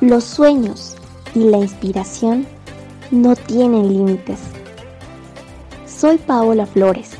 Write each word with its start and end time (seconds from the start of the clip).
Los 0.00 0.22
sueños 0.22 0.96
y 1.34 1.40
la 1.40 1.58
inspiración 1.58 2.46
no 3.10 3.34
tienen 3.34 3.92
límites. 3.92 4.38
Soy 5.86 6.18
Paola 6.18 6.66
Flores. 6.66 7.16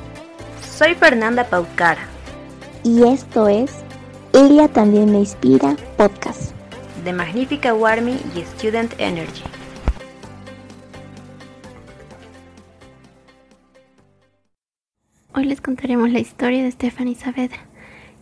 Soy 0.63 0.95
Fernanda 0.95 1.43
Paucara. 1.43 2.07
Y 2.85 3.03
esto 3.03 3.49
es 3.49 3.73
Ella 4.33 4.69
también 4.69 5.11
me 5.11 5.19
inspira 5.19 5.75
podcast. 5.97 6.53
De 7.03 7.13
Magnífica 7.13 7.75
Warmy 7.75 8.17
y 8.37 8.43
Student 8.43 8.95
Energy. 8.99 9.43
Hoy 15.35 15.47
les 15.47 15.61
contaremos 15.61 16.11
la 16.11 16.21
historia 16.21 16.63
de 16.63 16.71
Stephanie 16.71 17.17
Saavedra, 17.17 17.59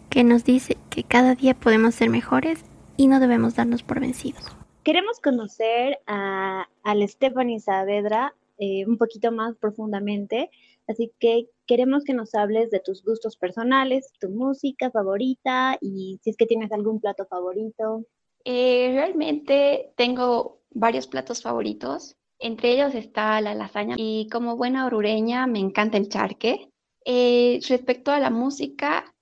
que 0.08 0.24
nos 0.24 0.44
dice 0.44 0.78
que 0.88 1.04
cada 1.04 1.34
día 1.34 1.52
podemos 1.52 1.94
ser 1.94 2.08
mejores 2.08 2.60
y 2.96 3.08
no 3.08 3.20
debemos 3.20 3.56
darnos 3.56 3.82
por 3.82 4.00
vencidos. 4.00 4.44
Queremos 4.82 5.20
conocer 5.20 5.98
a, 6.06 6.68
a 6.84 7.06
Stephanie 7.06 7.60
Saavedra 7.60 8.34
eh, 8.58 8.86
un 8.86 8.96
poquito 8.96 9.32
más 9.32 9.56
profundamente, 9.56 10.50
así 10.86 11.12
que 11.18 11.48
queremos 11.66 12.04
que 12.04 12.14
nos 12.14 12.34
hables 12.34 12.70
de 12.70 12.80
tus 12.80 13.04
gustos 13.04 13.36
personales, 13.36 14.12
tu 14.18 14.30
música 14.30 14.90
favorita 14.90 15.76
y 15.80 16.18
si 16.22 16.30
es 16.30 16.36
que 16.36 16.46
tienes 16.46 16.72
algún 16.72 17.00
plato 17.00 17.26
favorito. 17.26 18.06
Eh, 18.44 18.92
realmente 18.94 19.92
tengo 19.96 20.60
varios 20.70 21.06
platos 21.06 21.42
favoritos. 21.42 22.16
Entre 22.38 22.70
ellos 22.72 22.94
está 22.94 23.40
la 23.40 23.54
lasaña 23.54 23.96
y 23.98 24.28
como 24.30 24.56
buena 24.56 24.86
orureña 24.86 25.46
me 25.46 25.58
encanta 25.58 25.98
el 25.98 26.08
charque. 26.08 26.70
Eh, 27.04 27.60
respecto 27.68 28.10
a 28.10 28.20
la 28.20 28.30
música, 28.30 29.14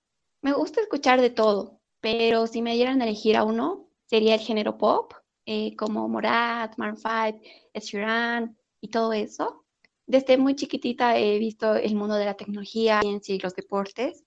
me 0.43 0.53
gusta 0.53 0.81
escuchar 0.81 1.21
de 1.21 1.31
todo, 1.31 1.81
pero 2.05 2.47
si 2.47 2.61
me 2.61 2.75
dieran 2.75 3.01
a 3.01 3.05
elegir 3.05 3.35
a 3.35 3.45
uno, 3.45 3.89
sería 4.05 4.35
el 4.35 4.41
género 4.41 4.77
pop, 4.77 5.15
eh, 5.47 5.75
como 5.75 6.07
Morat, 6.07 6.77
Maroon 6.77 6.99
5, 6.99 7.41
Ed 7.73 8.51
y 8.83 8.89
todo 8.89 9.15
eso. 9.15 9.65
Desde 10.07 10.37
muy 10.37 10.55
chiquitita 10.55 11.17
he 11.17 11.39
visto 11.39 11.75
el 11.75 11.95
mundo 11.95 12.17
de 12.17 12.27
la 12.27 12.35
tecnología, 12.35 13.01
ciencia 13.01 13.35
y 13.35 13.39
los 13.39 13.55
deportes, 13.57 14.23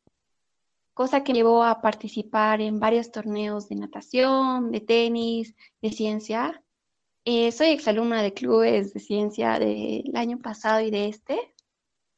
cosa 0.95 1.23
que 1.23 1.33
me 1.33 1.37
llevó 1.37 1.63
a 1.63 1.79
participar 1.79 2.61
en 2.61 2.79
varios 2.79 3.11
torneos 3.11 3.69
de 3.69 3.75
natación, 3.75 4.71
de 4.71 4.81
tenis, 4.81 5.53
de 5.79 5.91
ciencia. 5.91 6.63
Eh, 7.25 7.51
soy 7.51 7.67
exalumna 7.67 8.23
de 8.23 8.33
clubes 8.33 8.91
de 8.95 8.99
ciencia 8.99 9.59
del 9.59 10.15
año 10.15 10.39
pasado 10.39 10.81
y 10.81 10.89
de 10.89 11.09
este. 11.09 11.53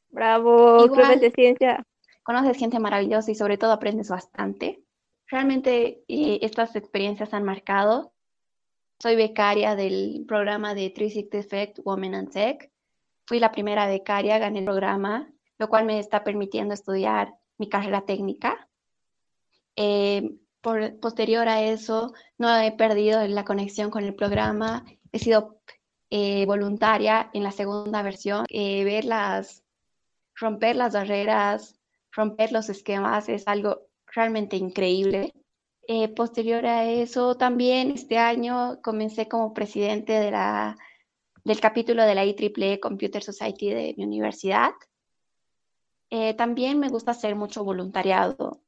Bravo, 0.08 0.88
clubes 0.88 1.20
de 1.20 1.30
ciencia 1.30 1.86
conoces 2.22 2.56
gente 2.56 2.78
maravillosa 2.78 3.30
y 3.30 3.34
sobre 3.34 3.58
todo 3.58 3.72
aprendes 3.72 4.08
bastante. 4.08 4.82
Realmente 5.30 6.04
eh, 6.08 6.38
estas 6.42 6.74
experiencias 6.74 7.32
han 7.32 7.44
marcado. 7.44 8.12
Soy 8.98 9.16
becaria 9.16 9.76
del 9.76 10.24
programa 10.26 10.74
de 10.74 10.90
360 10.90 11.38
Effect 11.38 11.78
Women 11.84 12.14
and 12.14 12.32
Tech. 12.32 12.70
Fui 13.26 13.38
la 13.38 13.52
primera 13.52 13.86
becaria, 13.86 14.38
gané 14.38 14.58
el 14.58 14.64
programa, 14.64 15.32
lo 15.58 15.68
cual 15.68 15.84
me 15.84 16.00
está 16.00 16.24
permitiendo 16.24 16.74
estudiar 16.74 17.34
mi 17.58 17.68
carrera 17.68 18.04
técnica. 18.04 18.68
Eh, 19.76 20.36
por, 20.60 20.98
posterior 20.98 21.48
a 21.48 21.62
eso, 21.62 22.12
no 22.36 22.58
he 22.58 22.72
perdido 22.72 23.26
la 23.28 23.44
conexión 23.44 23.90
con 23.90 24.04
el 24.04 24.14
programa. 24.14 24.84
He 25.12 25.20
sido 25.20 25.60
eh, 26.10 26.44
voluntaria 26.46 27.30
en 27.32 27.44
la 27.44 27.52
segunda 27.52 28.02
versión. 28.02 28.46
verlas, 28.50 29.62
romper 30.34 30.74
las 30.74 30.92
barreras 30.92 31.80
romper 32.12 32.52
los 32.52 32.68
esquemas 32.68 33.28
es 33.28 33.46
algo 33.46 33.86
realmente 34.14 34.56
increíble. 34.56 35.32
Eh, 35.88 36.08
posterior 36.08 36.66
a 36.66 36.84
eso, 36.84 37.36
también 37.36 37.90
este 37.90 38.18
año 38.18 38.80
comencé 38.82 39.28
como 39.28 39.54
presidente 39.54 40.12
del 40.12 41.60
capítulo 41.60 42.04
de 42.04 42.14
la 42.14 42.24
IEEE 42.24 42.78
Computer 42.78 43.22
Society 43.22 43.70
de 43.70 43.94
mi 43.96 44.04
universidad. 44.04 44.70
Eh, 46.10 46.34
también 46.34 46.78
me 46.78 46.88
gusta 46.88 47.12
hacer 47.12 47.34
mucho 47.36 47.64
voluntariado, 47.64 48.60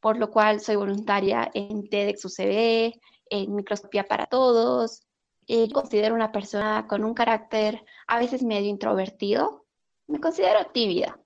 por 0.00 0.18
lo 0.18 0.30
cual 0.30 0.60
soy 0.60 0.76
voluntaria 0.76 1.50
en 1.54 1.88
TEDx 1.88 2.24
UCB, 2.24 3.00
en 3.30 3.54
Microscopía 3.54 4.04
para 4.04 4.26
Todos. 4.26 5.02
Eh, 5.46 5.70
considero 5.72 6.14
una 6.14 6.32
persona 6.32 6.86
con 6.88 7.04
un 7.04 7.14
carácter 7.14 7.84
a 8.06 8.18
veces 8.18 8.42
medio 8.42 8.68
introvertido. 8.68 9.64
Me 10.06 10.20
considero 10.20 10.66
tímida, 10.72 11.18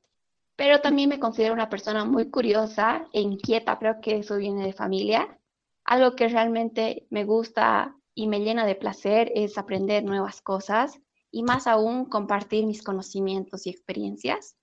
pero 0.61 0.83
también 0.83 1.09
me 1.09 1.19
considero 1.19 1.55
una 1.55 1.71
persona 1.71 2.05
muy 2.05 2.29
curiosa 2.29 3.09
e 3.15 3.23
inquieta, 3.23 3.79
creo 3.79 4.03
que 4.03 4.19
eso 4.19 4.37
viene 4.37 4.63
de 4.63 4.75
familia. 4.75 5.39
Algo 5.85 6.15
que 6.15 6.29
realmente 6.29 7.07
me 7.09 7.25
gusta 7.25 7.97
y 8.15 8.27
me 8.27 8.41
llena 8.41 8.67
de 8.67 8.75
placer 8.75 9.33
es 9.35 9.57
aprender 9.57 10.05
nuevas 10.05 10.43
cosas 10.43 11.01
y 11.31 11.45
más 11.45 11.67
aún 11.67 12.05
compartir 12.05 12.67
mis 12.67 12.83
conocimientos 12.83 13.67
y 13.67 13.71
experiencias, 13.71 14.55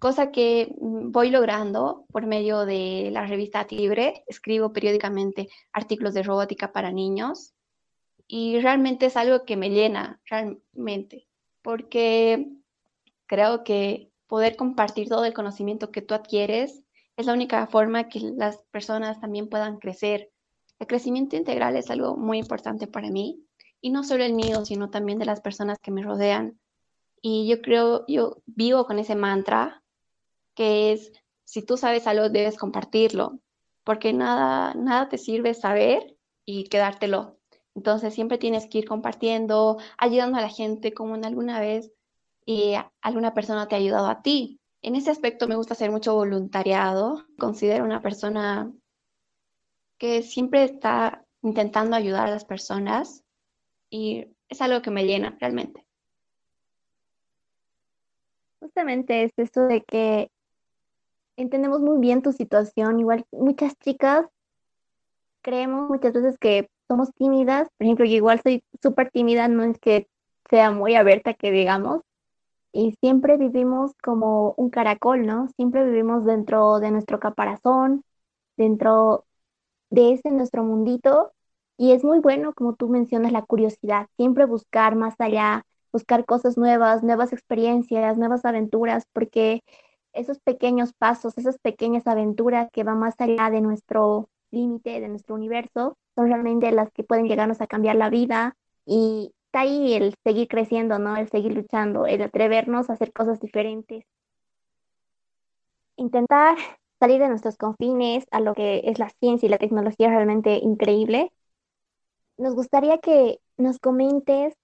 cosa 0.00 0.32
que 0.32 0.74
mm, 0.80 1.12
voy 1.12 1.30
logrando 1.30 2.04
por 2.10 2.26
medio 2.26 2.66
de 2.66 3.10
la 3.12 3.24
revista 3.24 3.64
Libre. 3.70 4.24
Escribo 4.26 4.72
periódicamente 4.72 5.48
artículos 5.72 6.14
de 6.14 6.24
robótica 6.24 6.72
para 6.72 6.90
niños 6.90 7.54
y 8.26 8.58
realmente 8.58 9.06
es 9.06 9.16
algo 9.16 9.44
que 9.44 9.56
me 9.56 9.70
llena, 9.70 10.20
realmente, 10.28 11.28
porque 11.62 12.48
creo 13.28 13.62
que 13.62 14.11
poder 14.32 14.56
compartir 14.56 15.10
todo 15.10 15.26
el 15.26 15.34
conocimiento 15.34 15.90
que 15.90 16.00
tú 16.00 16.14
adquieres 16.14 16.82
es 17.18 17.26
la 17.26 17.34
única 17.34 17.66
forma 17.66 18.08
que 18.08 18.18
las 18.20 18.56
personas 18.70 19.20
también 19.20 19.50
puedan 19.50 19.76
crecer. 19.76 20.30
El 20.78 20.86
crecimiento 20.86 21.36
integral 21.36 21.76
es 21.76 21.90
algo 21.90 22.16
muy 22.16 22.38
importante 22.38 22.86
para 22.86 23.10
mí 23.10 23.44
y 23.82 23.90
no 23.90 24.02
solo 24.04 24.24
el 24.24 24.32
mío, 24.32 24.64
sino 24.64 24.88
también 24.88 25.18
de 25.18 25.26
las 25.26 25.42
personas 25.42 25.78
que 25.80 25.90
me 25.90 26.02
rodean. 26.02 26.58
Y 27.20 27.46
yo 27.46 27.60
creo, 27.60 28.06
yo 28.08 28.38
vivo 28.46 28.86
con 28.86 28.98
ese 28.98 29.16
mantra 29.16 29.82
que 30.54 30.92
es, 30.92 31.12
si 31.44 31.60
tú 31.60 31.76
sabes 31.76 32.06
algo, 32.06 32.30
debes 32.30 32.56
compartirlo, 32.56 33.38
porque 33.84 34.14
nada, 34.14 34.72
nada 34.72 35.10
te 35.10 35.18
sirve 35.18 35.52
saber 35.52 36.16
y 36.46 36.70
quedártelo. 36.70 37.36
Entonces 37.74 38.14
siempre 38.14 38.38
tienes 38.38 38.66
que 38.66 38.78
ir 38.78 38.88
compartiendo, 38.88 39.76
ayudando 39.98 40.38
a 40.38 40.40
la 40.40 40.48
gente, 40.48 40.94
como 40.94 41.16
en 41.16 41.26
alguna 41.26 41.60
vez 41.60 41.92
y 42.44 42.74
alguna 43.00 43.34
persona 43.34 43.68
te 43.68 43.74
ha 43.74 43.78
ayudado 43.78 44.06
a 44.06 44.22
ti. 44.22 44.60
En 44.82 44.96
ese 44.96 45.10
aspecto 45.10 45.46
me 45.46 45.56
gusta 45.56 45.74
hacer 45.74 45.90
mucho 45.90 46.14
voluntariado. 46.14 47.24
Considero 47.38 47.84
una 47.84 48.02
persona 48.02 48.72
que 49.98 50.22
siempre 50.22 50.64
está 50.64 51.24
intentando 51.42 51.96
ayudar 51.96 52.26
a 52.26 52.30
las 52.30 52.44
personas 52.44 53.24
y 53.90 54.26
es 54.48 54.60
algo 54.60 54.82
que 54.82 54.90
me 54.90 55.04
llena 55.04 55.36
realmente. 55.40 55.86
Justamente 58.60 59.24
es 59.24 59.32
eso 59.36 59.66
de 59.66 59.82
que 59.82 60.30
entendemos 61.36 61.80
muy 61.80 62.00
bien 62.00 62.22
tu 62.22 62.32
situación. 62.32 63.00
Igual 63.00 63.24
muchas 63.30 63.78
chicas 63.78 64.26
creemos 65.42 65.88
muchas 65.88 66.12
veces 66.12 66.38
que 66.38 66.68
somos 66.88 67.12
tímidas. 67.14 67.68
Por 67.76 67.84
ejemplo, 67.84 68.04
yo 68.04 68.14
igual 68.14 68.40
soy 68.42 68.64
súper 68.82 69.10
tímida, 69.10 69.48
no 69.48 69.64
es 69.64 69.78
que 69.78 70.08
sea 70.48 70.70
muy 70.70 70.94
abierta 70.94 71.34
que 71.34 71.50
digamos, 71.50 72.02
y 72.72 72.96
siempre 73.00 73.36
vivimos 73.36 73.92
como 74.02 74.54
un 74.56 74.70
caracol, 74.70 75.26
¿no? 75.26 75.48
Siempre 75.56 75.84
vivimos 75.84 76.24
dentro 76.24 76.80
de 76.80 76.90
nuestro 76.90 77.20
caparazón, 77.20 78.04
dentro 78.56 79.26
de 79.90 80.12
ese 80.14 80.30
nuestro 80.30 80.64
mundito. 80.64 81.32
Y 81.76 81.92
es 81.92 82.04
muy 82.04 82.20
bueno, 82.20 82.54
como 82.54 82.74
tú 82.74 82.88
mencionas, 82.88 83.32
la 83.32 83.42
curiosidad, 83.42 84.08
siempre 84.16 84.46
buscar 84.46 84.96
más 84.96 85.14
allá, 85.20 85.66
buscar 85.92 86.24
cosas 86.24 86.56
nuevas, 86.58 87.02
nuevas 87.02 87.32
experiencias, 87.32 88.18
nuevas 88.18 88.44
aventuras, 88.44 89.06
porque 89.12 89.62
esos 90.12 90.40
pequeños 90.40 90.92
pasos, 90.94 91.36
esas 91.38 91.58
pequeñas 91.58 92.06
aventuras 92.06 92.68
que 92.72 92.84
van 92.84 92.98
más 92.98 93.14
allá 93.18 93.50
de 93.50 93.60
nuestro 93.60 94.28
límite, 94.50 95.00
de 95.00 95.08
nuestro 95.08 95.34
universo, 95.34 95.96
son 96.14 96.26
realmente 96.28 96.70
las 96.72 96.90
que 96.92 97.04
pueden 97.04 97.26
llegarnos 97.26 97.60
a 97.60 97.66
cambiar 97.66 97.96
la 97.96 98.10
vida 98.10 98.56
y 98.86 99.32
está 99.52 99.60
ahí 99.60 99.92
el 99.92 100.14
seguir 100.24 100.48
creciendo, 100.48 100.98
¿no? 100.98 101.14
El 101.14 101.28
seguir 101.28 101.52
luchando, 101.54 102.06
el 102.06 102.22
atrevernos 102.22 102.88
a 102.88 102.94
hacer 102.94 103.12
cosas 103.12 103.38
diferentes. 103.38 104.06
Intentar 105.96 106.56
salir 106.98 107.20
de 107.20 107.28
nuestros 107.28 107.58
confines 107.58 108.24
a 108.30 108.40
lo 108.40 108.54
que 108.54 108.80
es 108.86 108.98
la 108.98 109.10
ciencia 109.10 109.46
y 109.46 109.50
la 109.50 109.58
tecnología 109.58 110.08
realmente 110.08 110.54
increíble. 110.54 111.32
Nos 112.38 112.54
gustaría 112.54 112.96
que 112.96 113.40
nos 113.58 113.78
comentes 113.78 114.54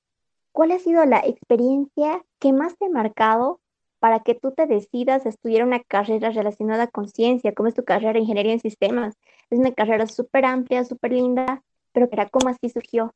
cuál 0.52 0.70
ha 0.70 0.78
sido 0.78 1.04
la 1.04 1.18
experiencia 1.18 2.24
que 2.38 2.54
más 2.54 2.74
te 2.78 2.86
ha 2.86 2.90
marcado 2.90 3.60
para 3.98 4.20
que 4.20 4.34
tú 4.34 4.52
te 4.52 4.66
decidas 4.66 5.26
a 5.26 5.28
estudiar 5.28 5.64
una 5.64 5.80
carrera 5.80 6.30
relacionada 6.30 6.86
con 6.86 7.08
ciencia, 7.08 7.52
como 7.52 7.68
es 7.68 7.74
tu 7.74 7.84
carrera 7.84 8.14
de 8.14 8.20
ingeniería 8.20 8.54
en 8.54 8.60
sistemas. 8.60 9.18
Es 9.50 9.58
una 9.58 9.72
carrera 9.72 10.06
súper 10.06 10.46
amplia, 10.46 10.84
súper 10.86 11.12
linda, 11.12 11.62
pero 11.92 12.08
¿cómo 12.30 12.48
así 12.48 12.70
surgió? 12.70 13.12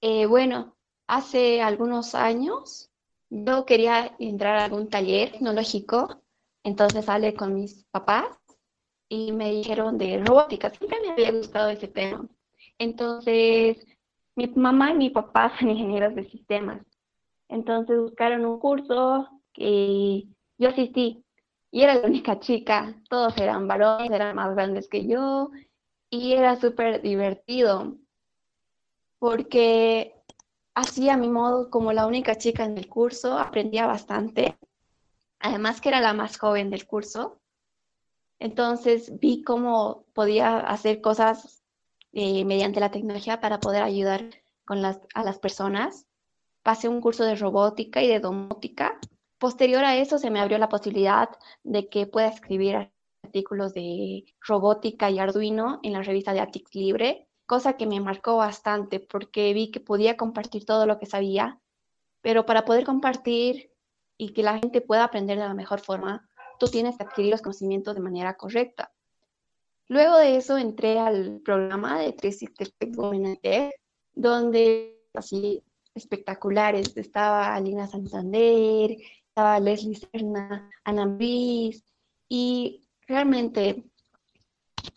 Eh, 0.00 0.26
bueno, 0.26 0.76
hace 1.06 1.62
algunos 1.62 2.14
años 2.14 2.90
yo 3.30 3.64
quería 3.66 4.14
entrar 4.18 4.56
a 4.56 4.64
algún 4.64 4.88
taller 4.88 5.32
tecnológico, 5.32 6.22
entonces 6.62 7.08
hablé 7.08 7.34
con 7.34 7.54
mis 7.54 7.84
papás 7.90 8.26
y 9.08 9.32
me 9.32 9.50
dijeron 9.50 9.98
de 9.98 10.18
robótica, 10.24 10.70
siempre 10.70 10.98
me 11.00 11.12
había 11.12 11.32
gustado 11.32 11.68
ese 11.70 11.88
tema. 11.88 12.26
Entonces 12.78 13.86
mi 14.34 14.46
mamá 14.48 14.92
y 14.92 14.94
mi 14.94 15.10
papá 15.10 15.56
son 15.58 15.70
ingenieros 15.70 16.14
de 16.14 16.24
sistemas. 16.28 16.82
Entonces 17.48 17.98
buscaron 17.98 18.44
un 18.44 18.58
curso 18.58 19.28
que 19.52 20.24
yo 20.58 20.68
asistí 20.68 21.24
y 21.70 21.82
era 21.82 21.94
la 21.94 22.06
única 22.06 22.40
chica. 22.40 22.94
Todos 23.08 23.36
eran 23.38 23.68
varones, 23.68 24.10
eran 24.10 24.36
más 24.36 24.54
grandes 24.54 24.88
que 24.88 25.06
yo 25.06 25.50
y 26.10 26.32
era 26.32 26.56
súper 26.56 27.02
divertido 27.02 27.96
porque 29.18 30.15
así 30.76 31.08
a 31.08 31.16
mi 31.16 31.28
modo, 31.28 31.70
como 31.70 31.92
la 31.92 32.06
única 32.06 32.36
chica 32.36 32.64
en 32.64 32.76
el 32.76 32.86
curso, 32.86 33.38
aprendía 33.38 33.86
bastante. 33.86 34.58
Además 35.40 35.80
que 35.80 35.88
era 35.88 36.02
la 36.02 36.12
más 36.12 36.38
joven 36.38 36.70
del 36.70 36.86
curso. 36.86 37.40
Entonces 38.38 39.18
vi 39.18 39.42
cómo 39.42 40.04
podía 40.12 40.58
hacer 40.58 41.00
cosas 41.00 41.62
eh, 42.12 42.44
mediante 42.44 42.80
la 42.80 42.90
tecnología 42.90 43.40
para 43.40 43.58
poder 43.58 43.82
ayudar 43.82 44.28
con 44.66 44.82
las, 44.82 45.00
a 45.14 45.24
las 45.24 45.38
personas. 45.38 46.06
Pasé 46.62 46.88
un 46.88 47.00
curso 47.00 47.24
de 47.24 47.36
robótica 47.36 48.02
y 48.02 48.08
de 48.08 48.20
domótica. 48.20 48.98
Posterior 49.38 49.82
a 49.82 49.96
eso 49.96 50.18
se 50.18 50.30
me 50.30 50.40
abrió 50.40 50.58
la 50.58 50.68
posibilidad 50.68 51.30
de 51.64 51.88
que 51.88 52.06
pueda 52.06 52.28
escribir 52.28 52.90
artículos 53.22 53.72
de 53.72 54.26
robótica 54.46 55.10
y 55.10 55.18
Arduino 55.20 55.80
en 55.82 55.94
la 55.94 56.02
revista 56.02 56.34
de 56.34 56.40
Atix 56.40 56.74
Libre, 56.74 57.26
cosa 57.46 57.76
que 57.76 57.86
me 57.86 58.00
marcó 58.00 58.36
bastante 58.36 59.00
porque 59.00 59.52
vi 59.54 59.70
que 59.70 59.80
podía 59.80 60.16
compartir 60.16 60.64
todo 60.66 60.86
lo 60.86 60.98
que 60.98 61.06
sabía, 61.06 61.60
pero 62.20 62.44
para 62.44 62.64
poder 62.64 62.84
compartir 62.84 63.72
y 64.18 64.32
que 64.32 64.42
la 64.42 64.58
gente 64.58 64.80
pueda 64.80 65.04
aprender 65.04 65.38
de 65.38 65.44
la 65.44 65.54
mejor 65.54 65.80
forma, 65.80 66.28
tú 66.58 66.66
tienes 66.66 66.96
que 66.96 67.04
adquirir 67.04 67.30
los 67.30 67.42
conocimientos 67.42 67.94
de 67.94 68.00
manera 68.00 68.36
correcta. 68.36 68.92
Luego 69.88 70.16
de 70.16 70.36
eso 70.36 70.58
entré 70.58 70.98
al 70.98 71.40
programa 71.44 72.00
de 72.00 72.12
360 72.12 73.00
Women 73.00 73.38
Tech, 73.40 73.72
donde 74.14 74.98
así 75.14 75.62
espectaculares, 75.94 76.96
estaba 76.96 77.54
Alina 77.54 77.86
Santander, 77.86 78.96
estaba 79.28 79.60
Leslie 79.60 79.96
Serna, 79.96 80.68
Ana 80.84 81.06
Briz, 81.06 81.84
y 82.28 82.86
realmente 83.06 83.84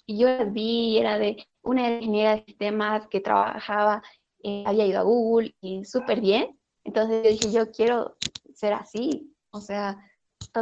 yo 0.07 0.27
las 0.27 0.51
vi, 0.51 0.97
era 0.97 1.17
de 1.17 1.47
una 1.61 1.89
ingeniera 1.89 2.35
de 2.35 2.45
sistemas 2.45 3.07
que 3.07 3.19
trabajaba, 3.19 4.01
eh, 4.43 4.63
había 4.65 4.85
ido 4.85 4.99
a 4.99 5.03
Google 5.03 5.55
y 5.61 5.83
súper 5.85 6.21
bien, 6.21 6.57
entonces 6.83 7.23
yo 7.23 7.29
dije, 7.29 7.51
yo 7.51 7.71
quiero 7.71 8.17
ser 8.53 8.73
así, 8.73 9.35
o 9.51 9.61
sea, 9.61 9.97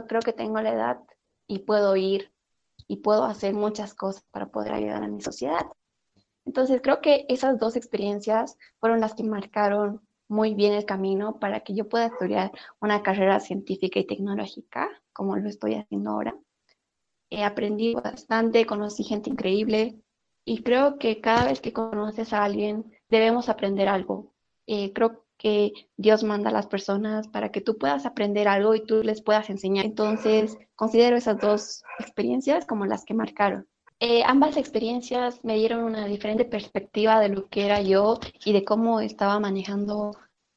creo 0.08 0.22
que 0.22 0.34
tengo 0.34 0.62
la 0.62 0.74
edad 0.74 1.00
y 1.48 1.60
puedo 1.60 1.96
ir 1.96 2.32
y 2.88 2.98
puedo 2.98 3.24
hacer 3.24 3.54
muchas 3.54 3.94
cosas 3.94 4.24
para 4.32 4.48
poder 4.48 4.74
ayudar 4.74 5.04
a 5.04 5.08
mi 5.08 5.22
sociedad. 5.22 5.66
Entonces 6.46 6.82
creo 6.82 7.02
que 7.02 7.26
esas 7.30 7.60
dos 7.60 7.76
experiencias 7.76 8.58
fueron 8.80 9.02
las 9.02 9.14
que 9.14 9.24
marcaron 9.24 10.02
muy 10.30 10.54
bien 10.54 10.74
el 10.74 10.86
camino 10.86 11.40
para 11.40 11.62
que 11.62 11.74
yo 11.74 11.88
pueda 11.88 12.08
estudiar 12.08 12.52
una 12.82 13.04
carrera 13.04 13.40
científica 13.40 14.00
y 14.00 14.08
tecnológica, 14.08 14.90
como 15.14 15.36
lo 15.38 15.50
estoy 15.50 15.76
haciendo 15.76 16.12
ahora. 16.12 16.36
He 17.30 17.44
aprendido 17.44 18.02
bastante, 18.02 18.66
conocí 18.66 19.04
gente 19.04 19.30
increíble 19.30 20.02
y 20.48 20.64
creo 20.64 20.98
que 20.98 21.20
cada 21.20 21.46
vez 21.46 21.60
que 21.60 21.74
conoces 21.74 22.32
a 22.32 22.46
alguien 22.46 22.86
debemos 23.10 23.50
aprender 23.50 23.90
algo. 23.90 24.34
Eh, 24.66 24.94
creo 24.94 25.26
que 25.38 25.74
Dios 25.98 26.24
manda 26.24 26.50
a 26.50 26.54
las 26.54 26.68
personas 26.68 27.28
para 27.28 27.52
que 27.52 27.60
tú 27.60 27.78
puedas 27.78 28.06
aprender 28.06 28.48
algo 28.48 28.74
y 28.74 28.86
tú 28.86 29.04
les 29.04 29.22
puedas 29.22 29.50
enseñar. 29.50 29.86
Entonces, 29.86 30.58
considero 30.76 31.18
esas 31.18 31.38
dos 31.40 31.84
experiencias 32.00 32.66
como 32.66 32.86
las 32.86 33.04
que 33.04 33.14
marcaron. 33.14 33.68
Eh, 34.00 34.24
ambas 34.26 34.56
experiencias 34.56 35.44
me 35.44 35.56
dieron 35.56 35.84
una 35.84 36.06
diferente 36.06 36.46
perspectiva 36.46 37.20
de 37.20 37.28
lo 37.28 37.50
que 37.50 37.66
era 37.66 37.82
yo 37.82 38.18
y 38.46 38.54
de 38.54 38.64
cómo 38.64 39.02
estaba 39.02 39.42
manejando 39.42 40.12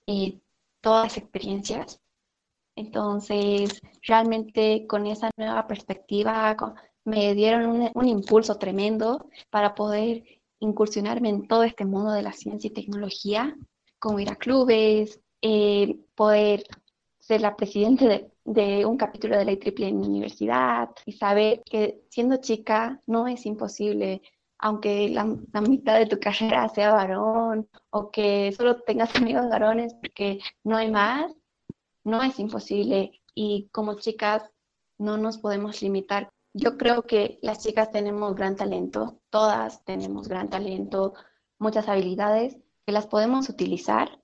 eh, 0.07 0.39
todas 0.81 1.07
las 1.07 1.19
experiencias. 1.19 2.01
Entonces, 2.77 3.81
realmente 4.03 4.87
con 4.87 5.07
esa 5.07 5.31
nueva 5.37 5.67
perspectiva 5.67 6.57
me 7.11 7.35
dieron 7.35 7.67
un, 7.67 7.91
un 7.95 8.09
impulso 8.09 8.57
tremendo 8.57 9.29
para 9.51 9.75
poder 9.75 10.25
incursionarme 10.61 11.29
en 11.29 11.49
todo 11.49 11.65
este 11.65 11.85
mundo 11.85 12.13
de 12.13 12.23
la 12.23 12.33
ciencia 12.33 12.69
y 12.69 12.75
tecnología 12.75 13.57
como 14.01 14.19
ir 14.19 14.31
a 14.31 14.37
clubes, 14.37 15.21
eh, 15.43 16.01
poder 16.17 16.65
ser 17.21 17.43
la 17.43 17.55
presidenta 17.55 18.07
de, 18.45 18.85
un 18.85 18.97
capítulo 18.97 19.37
de 19.39 19.45
la 19.45 19.53
IEEE 19.53 19.89
en 19.89 20.01
mi 20.01 20.07
universidad 20.07 20.91
y 21.07 21.13
saber 21.13 21.63
que 21.65 22.03
siendo 22.09 22.39
chica 22.39 23.01
no 23.07 23.29
es 23.29 23.47
imposible, 23.47 24.23
aunque 24.59 25.09
la, 25.11 25.25
mitad 25.61 25.99
de 25.99 26.07
tu 26.07 26.19
carrera 26.19 26.69
sea 26.71 26.93
varón 26.93 27.69
o 27.91 28.11
que 28.11 28.53
solo 28.53 28.81
tengas 28.83 29.15
amigos 29.17 29.49
varones 29.49 29.95
porque 29.95 30.41
no 30.65 30.77
hay 30.77 30.91
más, 30.91 31.33
no 32.05 32.23
es 32.23 32.39
imposible 32.39 33.21
y 33.35 33.69
como 33.71 33.95
chicas 33.95 34.51
no 34.99 35.17
nos 35.17 35.39
podemos 35.39 35.81
limitar. 35.83 36.31
Yo 36.53 36.77
creo 36.77 37.03
que 37.03 37.39
las 37.43 37.63
chicas 37.63 37.93
tenemos 37.93 38.35
gran 38.35 38.57
talento, 38.57 39.21
todas 39.31 39.85
tenemos 39.85 40.29
gran 40.29 40.51
talento, 40.51 41.15
muchas 41.59 41.89
habilidades 41.89 42.57
que 42.85 42.93
las 42.93 43.07
podemos 43.07 43.49
utilizar. 43.49 44.21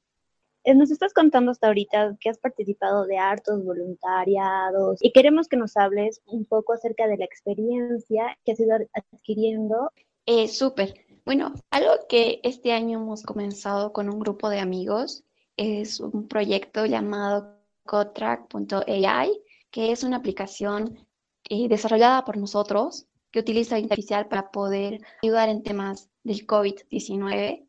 Eh, 0.64 0.74
nos 0.74 0.90
estás 0.90 1.14
contando 1.14 1.52
hasta 1.52 1.68
ahorita 1.68 2.16
que 2.18 2.28
has 2.28 2.38
participado 2.38 3.06
de 3.06 3.18
hartos 3.18 3.64
voluntariados 3.64 4.98
y 5.00 5.12
queremos 5.12 5.46
que 5.46 5.56
nos 5.56 5.76
hables 5.76 6.20
un 6.26 6.44
poco 6.44 6.72
acerca 6.72 7.06
de 7.06 7.16
la 7.16 7.24
experiencia 7.24 8.36
que 8.44 8.52
has 8.52 8.58
ido 8.58 8.76
adquiriendo. 8.92 9.92
Eh, 10.26 10.48
Súper. 10.48 10.94
Bueno, 11.24 11.54
algo 11.70 11.92
que 12.08 12.40
este 12.42 12.72
año 12.72 12.98
hemos 12.98 13.22
comenzado 13.22 13.92
con 13.92 14.10
un 14.10 14.18
grupo 14.18 14.48
de 14.48 14.58
amigos 14.58 15.22
es 15.56 16.00
un 16.00 16.26
proyecto 16.26 16.86
llamado 16.86 17.56
Cotrack.ai, 17.84 19.30
que 19.70 19.92
es 19.92 20.02
una 20.02 20.16
aplicación 20.16 21.06
desarrollada 21.48 22.24
por 22.24 22.36
nosotros 22.36 23.06
que 23.30 23.40
utiliza 23.40 23.78
inteligencia 23.78 24.18
artificial 24.18 24.28
para 24.28 24.50
poder 24.50 25.00
ayudar 25.22 25.48
en 25.48 25.62
temas 25.62 26.08
del 26.24 26.46
COVID-19 26.46 27.66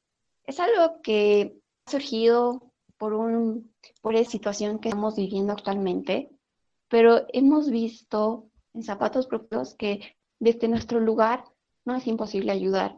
es 0.48 0.60
algo 0.60 1.02
que 1.02 1.60
ha 1.86 1.92
surgido 1.92 2.72
por, 2.98 3.14
un, 3.14 3.72
por 4.02 4.16
esa 4.16 4.32
situación 4.32 4.80
que 4.80 4.90
estamos 4.90 5.16
viviendo 5.16 5.54
actualmente, 5.54 6.30
pero 6.88 7.26
hemos 7.34 7.70
visto 7.70 8.50
en 8.74 8.84
zapatos 8.84 9.28
propios 9.28 9.76
que 9.76 10.16
desde 10.40 10.68
nuestro 10.68 11.00
lugar 11.00 11.44
no 11.86 11.96
es 11.96 12.08
imposible 12.08 12.52
ayudar. 12.52 12.98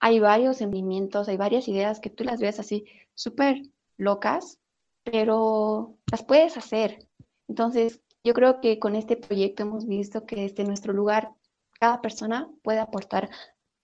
Hay 0.00 0.18
varios 0.18 0.60
emprendimientos, 0.60 1.28
hay 1.28 1.36
varias 1.36 1.68
ideas 1.68 2.00
que 2.00 2.10
tú 2.10 2.24
las 2.24 2.40
ves 2.40 2.58
así 2.58 2.84
súper 3.14 3.62
locas, 3.96 4.58
pero 5.04 5.96
las 6.10 6.24
puedes 6.24 6.56
hacer. 6.56 7.06
Entonces, 7.48 8.00
yo 8.24 8.34
creo 8.34 8.60
que 8.60 8.78
con 8.78 8.96
este 8.96 9.16
proyecto 9.16 9.62
hemos 9.62 9.86
visto 9.86 10.26
que 10.26 10.36
desde 10.36 10.64
nuestro 10.64 10.92
lugar 10.92 11.30
cada 11.78 12.00
persona 12.00 12.50
puede 12.62 12.80
aportar, 12.80 13.30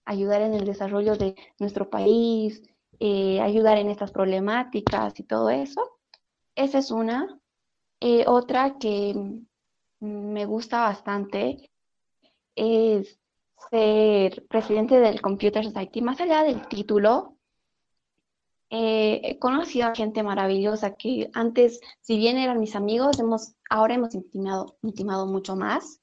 ayudar 0.05 0.41
en 0.41 0.53
el 0.53 0.65
desarrollo 0.65 1.15
de 1.15 1.35
nuestro 1.59 1.89
país, 1.89 2.61
eh, 2.99 3.39
ayudar 3.41 3.77
en 3.77 3.89
estas 3.89 4.11
problemáticas 4.11 5.19
y 5.19 5.23
todo 5.23 5.49
eso. 5.49 5.99
Esa 6.55 6.79
es 6.79 6.91
una. 6.91 7.39
Eh, 7.99 8.25
otra 8.27 8.77
que 8.77 9.15
me 9.99 10.45
gusta 10.45 10.81
bastante 10.81 11.71
es 12.55 13.19
ser 13.71 14.45
presidente 14.47 14.99
del 14.99 15.21
Computer 15.21 15.63
Society. 15.63 16.01
Más 16.01 16.19
allá 16.21 16.43
del 16.43 16.67
título, 16.67 17.34
eh, 18.69 19.21
he 19.23 19.39
conocido 19.39 19.87
a 19.87 19.95
gente 19.95 20.23
maravillosa 20.23 20.95
que 20.95 21.29
antes, 21.33 21.79
si 22.01 22.17
bien 22.17 22.37
eran 22.37 22.59
mis 22.59 22.75
amigos, 22.75 23.19
hemos, 23.19 23.55
ahora 23.69 23.95
hemos 23.95 24.15
intimado, 24.15 24.77
intimado 24.81 25.27
mucho 25.27 25.55
más. 25.55 26.01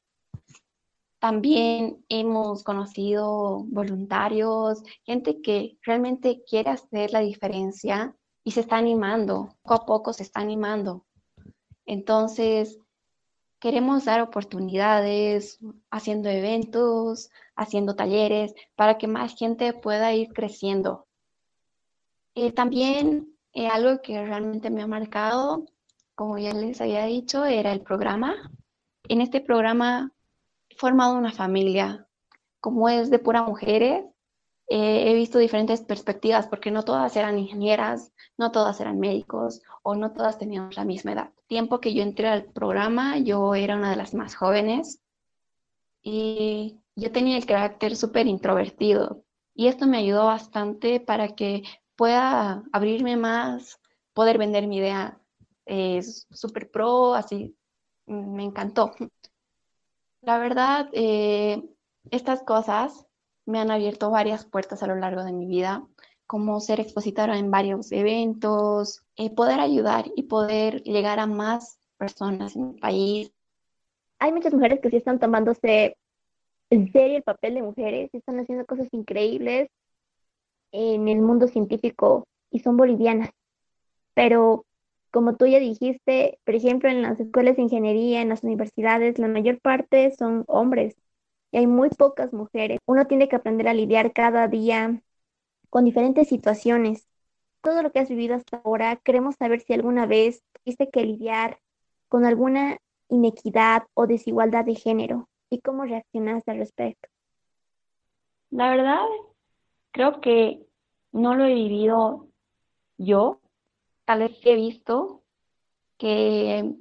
También 1.18 2.04
hemos 2.08 2.64
conocido 2.64 3.64
voluntarios, 3.68 4.82
gente 5.04 5.40
que 5.40 5.78
realmente 5.82 6.42
quiere 6.44 6.70
hacer 6.70 7.12
la 7.12 7.20
diferencia 7.20 8.16
y 8.44 8.52
se 8.52 8.60
está 8.60 8.76
animando, 8.76 9.56
poco 9.62 9.74
a 9.74 9.86
poco 9.86 10.12
se 10.12 10.24
está 10.24 10.40
animando. 10.40 11.04
Entonces, 11.86 12.78
queremos 13.60 14.04
dar 14.04 14.20
oportunidades, 14.20 15.60
haciendo 15.90 16.28
eventos, 16.28 17.30
haciendo 17.54 17.94
talleres, 17.94 18.54
para 18.74 18.98
que 18.98 19.06
más 19.06 19.36
gente 19.36 19.72
pueda 19.72 20.12
ir 20.14 20.32
creciendo. 20.32 21.06
Eh, 22.34 22.52
también 22.52 23.36
eh, 23.52 23.68
algo 23.68 24.00
que 24.00 24.24
realmente 24.24 24.70
me 24.70 24.82
ha 24.82 24.86
marcado, 24.86 25.66
como 26.14 26.38
ya 26.38 26.52
les 26.52 26.80
había 26.80 27.04
dicho, 27.04 27.44
era 27.44 27.72
el 27.72 27.82
programa. 27.82 28.34
En 29.08 29.20
este 29.20 29.40
programa 29.40 30.12
formado 30.76 31.16
una 31.16 31.32
familia, 31.32 32.08
como 32.60 32.88
es 32.88 33.10
de 33.10 33.18
pura 33.18 33.42
mujeres, 33.42 34.04
eh, 34.68 35.10
he 35.10 35.14
visto 35.14 35.38
diferentes 35.38 35.82
perspectivas 35.82 36.46
porque 36.46 36.70
no 36.70 36.84
todas 36.84 37.14
eran 37.16 37.38
ingenieras, 37.38 38.12
no 38.38 38.52
todas 38.52 38.80
eran 38.80 38.98
médicos 38.98 39.60
o 39.82 39.94
no 39.94 40.12
todas 40.12 40.38
teníamos 40.38 40.76
la 40.76 40.84
misma 40.84 41.12
edad. 41.12 41.30
Tiempo 41.46 41.80
que 41.80 41.92
yo 41.92 42.02
entré 42.02 42.28
al 42.28 42.44
programa, 42.44 43.18
yo 43.18 43.54
era 43.54 43.76
una 43.76 43.90
de 43.90 43.96
las 43.96 44.14
más 44.14 44.34
jóvenes 44.34 45.02
y 46.02 46.80
yo 46.96 47.12
tenía 47.12 47.36
el 47.36 47.44
carácter 47.44 47.96
súper 47.96 48.26
introvertido 48.26 49.24
y 49.54 49.66
esto 49.66 49.86
me 49.86 49.98
ayudó 49.98 50.26
bastante 50.26 51.00
para 51.00 51.28
que 51.34 51.64
pueda 52.02 52.64
abrirme 52.72 53.16
más, 53.16 53.78
poder 54.12 54.36
vender 54.36 54.66
mi 54.66 54.78
idea 54.78 55.20
es 55.66 56.26
súper 56.32 56.68
pro, 56.68 57.14
así 57.14 57.56
me 58.06 58.42
encantó. 58.42 58.90
La 60.20 60.38
verdad, 60.38 60.88
eh, 60.94 61.62
estas 62.10 62.42
cosas 62.42 63.06
me 63.46 63.60
han 63.60 63.70
abierto 63.70 64.10
varias 64.10 64.44
puertas 64.44 64.82
a 64.82 64.88
lo 64.88 64.96
largo 64.96 65.22
de 65.22 65.32
mi 65.32 65.46
vida, 65.46 65.86
como 66.26 66.58
ser 66.58 66.80
expositora 66.80 67.38
en 67.38 67.52
varios 67.52 67.92
eventos, 67.92 69.04
eh, 69.14 69.32
poder 69.32 69.60
ayudar 69.60 70.06
y 70.16 70.24
poder 70.24 70.82
llegar 70.82 71.20
a 71.20 71.26
más 71.26 71.78
personas 71.98 72.56
en 72.56 72.70
el 72.70 72.80
país. 72.80 73.32
Hay 74.18 74.32
muchas 74.32 74.52
mujeres 74.52 74.80
que 74.80 74.90
sí 74.90 74.96
están 74.96 75.20
tomándose 75.20 75.96
en 76.68 76.90
serio 76.90 77.18
el 77.18 77.22
papel 77.22 77.54
de 77.54 77.62
mujeres, 77.62 78.10
están 78.12 78.40
haciendo 78.40 78.66
cosas 78.66 78.88
increíbles 78.90 79.70
en 80.72 81.08
el 81.08 81.22
mundo 81.22 81.48
científico 81.48 82.24
y 82.50 82.60
son 82.60 82.76
bolivianas. 82.76 83.30
Pero 84.14 84.66
como 85.10 85.36
tú 85.36 85.46
ya 85.46 85.58
dijiste, 85.60 86.38
por 86.44 86.54
ejemplo, 86.54 86.88
en 86.90 87.02
las 87.02 87.20
escuelas 87.20 87.56
de 87.56 87.62
ingeniería, 87.62 88.22
en 88.22 88.28
las 88.30 88.44
universidades, 88.44 89.18
la 89.18 89.28
mayor 89.28 89.60
parte 89.60 90.12
son 90.16 90.44
hombres 90.48 90.96
y 91.52 91.58
hay 91.58 91.66
muy 91.66 91.90
pocas 91.90 92.32
mujeres. 92.32 92.78
Uno 92.86 93.06
tiene 93.06 93.28
que 93.28 93.36
aprender 93.36 93.68
a 93.68 93.74
lidiar 93.74 94.12
cada 94.12 94.48
día 94.48 95.02
con 95.70 95.84
diferentes 95.84 96.28
situaciones. 96.28 97.08
Todo 97.62 97.82
lo 97.82 97.92
que 97.92 98.00
has 98.00 98.08
vivido 98.08 98.34
hasta 98.36 98.58
ahora, 98.64 98.96
queremos 98.96 99.36
saber 99.36 99.60
si 99.60 99.72
alguna 99.74 100.06
vez 100.06 100.42
tuviste 100.54 100.90
que 100.90 101.04
lidiar 101.04 101.58
con 102.08 102.24
alguna 102.24 102.78
inequidad 103.08 103.84
o 103.94 104.06
desigualdad 104.06 104.64
de 104.64 104.74
género 104.74 105.28
y 105.50 105.60
cómo 105.60 105.84
reaccionaste 105.84 106.50
al 106.50 106.58
respecto. 106.58 107.08
La 108.50 108.70
verdad, 108.70 109.06
creo 109.92 110.20
que 110.20 110.66
no 111.12 111.34
lo 111.34 111.44
he 111.44 111.54
vivido 111.54 112.28
yo. 112.98 113.40
Tal 114.04 114.20
vez 114.20 114.32
he 114.44 114.56
visto 114.56 115.22
que 115.98 116.74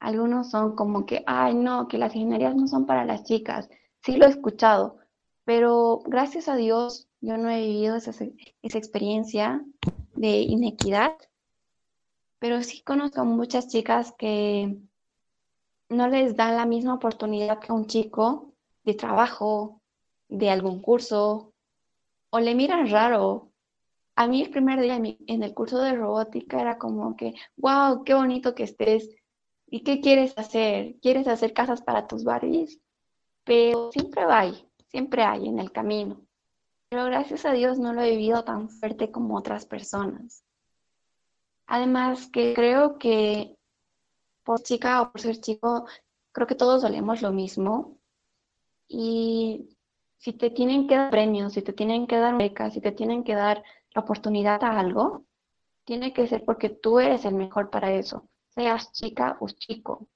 algunos 0.00 0.50
son 0.50 0.74
como 0.74 1.06
que, 1.06 1.22
ay, 1.26 1.54
no, 1.54 1.86
que 1.88 1.98
las 1.98 2.14
ingenierías 2.14 2.56
no 2.56 2.66
son 2.66 2.86
para 2.86 3.04
las 3.04 3.24
chicas. 3.24 3.68
Sí 4.02 4.16
lo 4.16 4.26
he 4.26 4.30
escuchado, 4.30 4.98
pero 5.44 6.00
gracias 6.06 6.48
a 6.48 6.56
Dios 6.56 7.08
yo 7.20 7.36
no 7.36 7.50
he 7.50 7.60
vivido 7.60 7.96
esa, 7.96 8.10
esa 8.10 8.78
experiencia 8.78 9.64
de 10.14 10.40
inequidad, 10.40 11.12
pero 12.38 12.62
sí 12.62 12.82
conozco 12.82 13.24
muchas 13.24 13.68
chicas 13.68 14.14
que 14.16 14.78
no 15.88 16.08
les 16.08 16.36
dan 16.36 16.56
la 16.56 16.66
misma 16.66 16.94
oportunidad 16.94 17.58
que 17.58 17.72
un 17.72 17.86
chico 17.86 18.52
de 18.84 18.94
trabajo, 18.94 19.80
de 20.28 20.50
algún 20.50 20.80
curso, 20.80 21.52
o 22.30 22.40
le 22.40 22.54
miran 22.54 22.88
raro. 22.90 23.50
A 24.16 24.26
mí 24.26 24.42
el 24.42 24.50
primer 24.50 24.80
día 24.80 24.96
en 24.96 25.42
el 25.42 25.54
curso 25.54 25.78
de 25.78 25.94
robótica 25.94 26.60
era 26.60 26.78
como 26.78 27.16
que, 27.16 27.34
wow, 27.56 28.04
qué 28.04 28.14
bonito 28.14 28.54
que 28.54 28.64
estés. 28.64 29.08
¿Y 29.70 29.84
qué 29.84 30.00
quieres 30.00 30.36
hacer? 30.36 30.96
¿Quieres 31.00 31.28
hacer 31.28 31.52
casas 31.52 31.82
para 31.82 32.06
tus 32.06 32.24
Barbies? 32.24 32.80
Pero 33.44 33.92
siempre 33.92 34.22
hay, 34.22 34.68
siempre 34.88 35.22
hay 35.22 35.46
en 35.46 35.58
el 35.58 35.70
camino. 35.70 36.20
Pero 36.88 37.04
gracias 37.04 37.44
a 37.44 37.52
Dios 37.52 37.78
no 37.78 37.92
lo 37.92 38.02
he 38.02 38.10
vivido 38.10 38.44
tan 38.44 38.70
fuerte 38.70 39.10
como 39.10 39.36
otras 39.36 39.66
personas. 39.66 40.42
Además 41.66 42.28
que 42.28 42.54
creo 42.54 42.98
que 42.98 43.56
por 44.42 44.62
chica 44.62 45.02
o 45.02 45.12
por 45.12 45.20
ser 45.20 45.38
chico, 45.40 45.86
creo 46.32 46.46
que 46.46 46.54
todos 46.54 46.82
valemos 46.82 47.20
lo 47.20 47.30
mismo. 47.30 47.98
Y 48.88 49.77
si 50.18 50.32
te 50.32 50.50
tienen 50.50 50.86
que 50.86 50.96
dar 50.96 51.10
premios, 51.10 51.52
si 51.52 51.62
te 51.62 51.72
tienen 51.72 52.06
que 52.06 52.18
dar 52.18 52.36
becas, 52.36 52.74
si 52.74 52.80
te 52.80 52.92
tienen 52.92 53.24
que 53.24 53.34
dar 53.34 53.62
la 53.94 54.02
oportunidad 54.02 54.62
a 54.64 54.78
algo, 54.78 55.24
tiene 55.84 56.12
que 56.12 56.26
ser 56.26 56.44
porque 56.44 56.68
tú 56.68 57.00
eres 57.00 57.24
el 57.24 57.34
mejor 57.34 57.70
para 57.70 57.92
eso, 57.92 58.28
seas 58.48 58.92
chica 58.92 59.38
o 59.40 59.48
chico. 59.48 60.08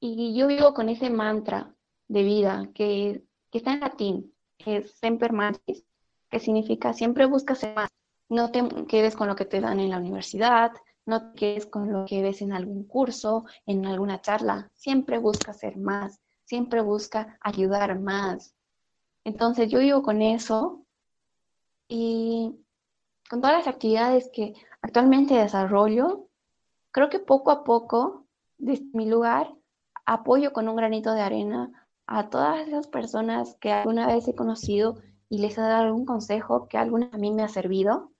Y 0.00 0.34
yo 0.36 0.46
vivo 0.46 0.72
con 0.72 0.88
ese 0.88 1.10
mantra 1.10 1.74
de 2.08 2.22
vida 2.22 2.70
que, 2.74 3.24
está 3.52 3.74
en 3.74 3.80
latín, 3.80 4.34
que 4.56 4.78
es 4.78 4.92
semper 4.92 5.32
mantis, 5.32 5.84
que 6.30 6.38
significa 6.40 6.92
siempre 6.92 7.26
busca 7.26 7.54
ser 7.54 7.74
más. 7.74 7.90
No 8.28 8.50
te 8.50 8.62
quedes 8.86 9.16
con 9.16 9.28
lo 9.28 9.36
que 9.36 9.44
te 9.44 9.60
dan 9.60 9.80
en 9.80 9.90
la 9.90 9.98
universidad, 9.98 10.72
no 11.06 11.32
te 11.32 11.38
quedes 11.38 11.66
con 11.66 11.92
lo 11.92 12.06
que 12.06 12.22
ves 12.22 12.40
en 12.40 12.52
algún 12.52 12.84
curso, 12.84 13.44
en 13.66 13.84
alguna 13.86 14.20
charla, 14.20 14.70
siempre 14.74 15.18
busca 15.18 15.52
ser 15.52 15.76
más, 15.76 16.20
siempre 16.44 16.80
busca 16.80 17.38
ayudar 17.40 17.98
más. 17.98 18.53
Entonces 19.24 19.70
yo 19.70 19.78
vivo 19.78 20.02
con 20.02 20.22
eso 20.22 20.82
y 21.88 22.54
con 23.28 23.40
todas 23.40 23.56
las 23.56 23.68
actividades 23.68 24.30
que 24.32 24.54
actualmente 24.82 25.34
desarrollo, 25.34 26.26
creo 26.90 27.08
que 27.08 27.18
poco 27.18 27.50
a 27.50 27.64
poco, 27.64 28.24
desde 28.58 28.84
mi 28.92 29.08
lugar, 29.08 29.52
apoyo 30.06 30.52
con 30.52 30.68
un 30.68 30.76
granito 30.76 31.12
de 31.12 31.22
arena 31.22 31.88
a 32.06 32.28
todas 32.28 32.68
esas 32.68 32.86
personas 32.86 33.56
que 33.60 33.72
alguna 33.72 34.06
vez 34.06 34.28
he 34.28 34.34
conocido 34.34 34.96
y 35.30 35.38
les 35.38 35.56
he 35.56 35.60
dado 35.62 35.84
algún 35.84 36.04
consejo 36.04 36.68
que 36.68 36.76
alguna 36.76 37.08
a 37.12 37.16
mí 37.16 37.32
me 37.32 37.42
ha 37.42 37.48
servido. 37.48 38.10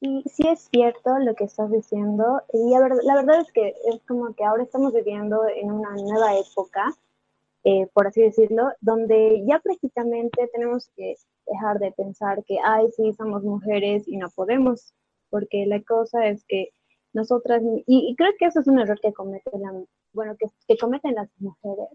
Y 0.00 0.22
sí 0.28 0.46
es 0.46 0.68
cierto 0.72 1.18
lo 1.18 1.34
que 1.34 1.44
estás 1.44 1.70
diciendo, 1.70 2.42
y 2.52 2.70
la 2.70 2.80
verdad, 2.80 3.00
la 3.02 3.14
verdad 3.16 3.40
es 3.40 3.52
que 3.52 3.74
es 3.86 4.00
como 4.06 4.32
que 4.34 4.44
ahora 4.44 4.62
estamos 4.62 4.94
viviendo 4.94 5.46
en 5.48 5.70
una 5.70 5.90
nueva 5.90 6.36
época, 6.36 6.94
eh, 7.64 7.86
por 7.92 8.06
así 8.06 8.22
decirlo, 8.22 8.70
donde 8.80 9.44
ya 9.46 9.58
prácticamente 9.60 10.48
tenemos 10.52 10.90
que 10.96 11.14
dejar 11.46 11.78
de 11.78 11.92
pensar 11.92 12.42
que, 12.44 12.58
ay, 12.64 12.86
sí, 12.96 13.12
somos 13.14 13.42
mujeres 13.42 14.06
y 14.06 14.16
no 14.16 14.28
podemos, 14.30 14.94
porque 15.30 15.66
la 15.66 15.82
cosa 15.82 16.26
es 16.26 16.44
que 16.46 16.70
nosotras, 17.12 17.62
y, 17.86 18.14
creo 18.16 18.32
que 18.38 18.46
eso 18.46 18.60
es 18.60 18.66
un 18.68 18.78
error 18.78 18.98
que 19.00 19.12
cometen, 19.12 19.86
bueno, 20.12 20.36
que, 20.38 20.46
que, 20.68 20.78
cometen 20.78 21.14
las 21.14 21.28
mujeres, 21.38 21.88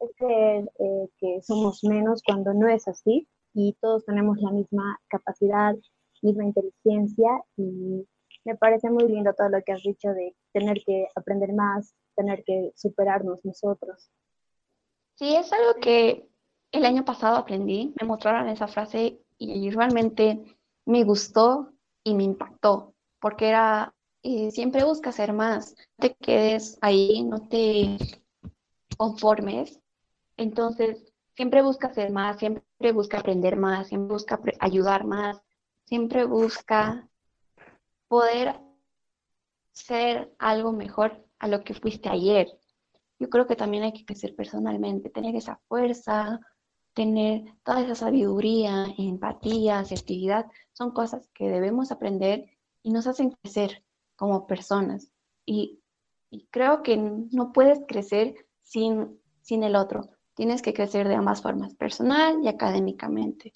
es 0.00 0.10
que, 0.16 0.58
eh, 0.78 1.08
que 1.18 1.42
somos 1.42 1.84
menos 1.84 2.22
cuando 2.24 2.54
no 2.54 2.68
es 2.68 2.88
así, 2.88 3.28
y 3.54 3.74
todos 3.80 4.04
tenemos 4.04 4.38
la 4.40 4.50
misma 4.50 4.98
capacidad, 5.08 5.76
misma 6.24 6.44
inteligencia 6.44 7.30
y 7.56 8.06
me 8.44 8.56
parece 8.56 8.90
muy 8.90 9.06
lindo 9.08 9.32
todo 9.34 9.48
lo 9.48 9.62
que 9.62 9.72
has 9.72 9.82
dicho 9.82 10.08
de 10.08 10.34
tener 10.52 10.82
que 10.84 11.06
aprender 11.14 11.52
más, 11.52 11.94
tener 12.16 12.42
que 12.44 12.72
superarnos 12.74 13.44
nosotros. 13.44 14.10
Sí, 15.16 15.34
es 15.36 15.52
algo 15.52 15.74
que 15.80 16.28
el 16.72 16.84
año 16.84 17.04
pasado 17.04 17.36
aprendí, 17.36 17.94
me 18.00 18.06
mostraron 18.06 18.48
esa 18.48 18.66
frase 18.66 19.20
y 19.38 19.70
realmente 19.70 20.58
me 20.86 21.04
gustó 21.04 21.72
y 22.02 22.14
me 22.14 22.24
impactó, 22.24 22.94
porque 23.20 23.48
era, 23.48 23.94
eh, 24.22 24.50
siempre 24.50 24.84
busca 24.84 25.10
hacer 25.10 25.32
más, 25.32 25.76
no 25.98 26.08
te 26.08 26.14
quedes 26.16 26.78
ahí, 26.80 27.22
no 27.22 27.48
te 27.48 27.96
conformes, 28.96 29.80
entonces 30.36 31.12
siempre 31.36 31.62
busca 31.62 31.88
hacer 31.88 32.10
más, 32.12 32.38
siempre 32.38 32.92
busca 32.92 33.18
aprender 33.18 33.56
más, 33.56 33.88
siempre 33.88 34.14
busca 34.14 34.40
ayudar 34.60 35.04
más, 35.04 35.42
siempre 35.84 36.24
busca 36.24 37.08
poder 38.08 38.60
ser 39.72 40.34
algo 40.38 40.72
mejor 40.72 41.24
a 41.38 41.48
lo 41.48 41.62
que 41.62 41.74
fuiste 41.74 42.08
ayer. 42.08 42.48
Yo 43.18 43.28
creo 43.28 43.46
que 43.46 43.56
también 43.56 43.84
hay 43.84 43.92
que 43.92 44.04
crecer 44.04 44.34
personalmente, 44.34 45.10
tener 45.10 45.36
esa 45.36 45.60
fuerza, 45.68 46.40
tener 46.94 47.44
toda 47.64 47.82
esa 47.82 47.94
sabiduría, 47.94 48.86
empatía, 48.96 49.80
asertividad, 49.80 50.46
son 50.72 50.92
cosas 50.92 51.28
que 51.34 51.48
debemos 51.48 51.90
aprender 51.90 52.46
y 52.82 52.92
nos 52.92 53.06
hacen 53.06 53.30
crecer 53.30 53.84
como 54.16 54.46
personas. 54.46 55.10
Y, 55.44 55.80
creo 56.50 56.82
que 56.82 56.96
no 56.96 57.52
puedes 57.52 57.80
crecer 57.86 58.34
sin, 58.62 59.20
sin 59.40 59.62
el 59.62 59.76
otro. 59.76 60.10
Tienes 60.34 60.62
que 60.62 60.74
crecer 60.74 61.06
de 61.06 61.14
ambas 61.14 61.42
formas, 61.42 61.74
personal 61.74 62.40
y 62.42 62.48
académicamente. 62.48 63.52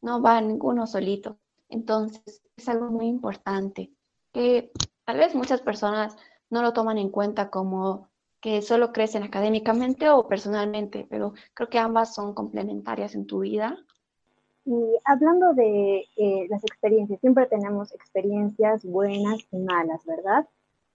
No 0.00 0.20
va 0.20 0.40
ninguno 0.40 0.88
solito. 0.88 1.38
Entonces, 1.68 2.42
es 2.56 2.68
algo 2.68 2.90
muy 2.90 3.06
importante 3.06 3.92
que 4.32 4.72
tal 5.04 5.18
vez 5.18 5.36
muchas 5.36 5.60
personas 5.60 6.16
no 6.50 6.62
lo 6.62 6.72
toman 6.72 6.98
en 6.98 7.10
cuenta 7.10 7.48
como 7.48 8.09
que 8.40 8.62
solo 8.62 8.92
crecen 8.92 9.22
académicamente 9.22 10.08
o 10.08 10.26
personalmente, 10.26 11.06
pero 11.10 11.34
creo 11.54 11.68
que 11.68 11.78
ambas 11.78 12.14
son 12.14 12.34
complementarias 12.34 13.14
en 13.14 13.26
tu 13.26 13.40
vida. 13.40 13.76
Y 14.64 14.74
hablando 15.04 15.52
de 15.54 16.06
eh, 16.16 16.46
las 16.48 16.62
experiencias, 16.64 17.20
siempre 17.20 17.46
tenemos 17.46 17.92
experiencias 17.92 18.84
buenas 18.84 19.38
y 19.50 19.58
malas, 19.58 20.04
¿verdad? 20.04 20.48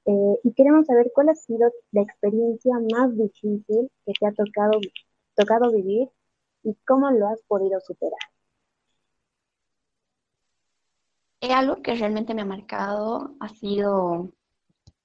Eh, 0.05 0.39
y 0.43 0.53
queremos 0.53 0.85
saber 0.85 1.11
cuál 1.13 1.29
ha 1.29 1.35
sido 1.35 1.71
la 1.91 2.01
experiencia 2.01 2.75
más 2.91 3.15
difícil 3.17 3.89
que 4.05 4.13
te 4.19 4.27
ha 4.27 4.31
tocado, 4.31 4.79
tocado 5.35 5.71
vivir 5.71 6.09
y 6.63 6.75
cómo 6.85 7.09
lo 7.11 7.27
has 7.27 7.41
podido 7.43 7.79
superar. 7.79 8.19
algo 11.51 11.81
que 11.81 11.95
realmente 11.95 12.33
me 12.33 12.41
ha 12.41 12.45
marcado 12.45 13.35
ha 13.39 13.49
sido 13.49 14.31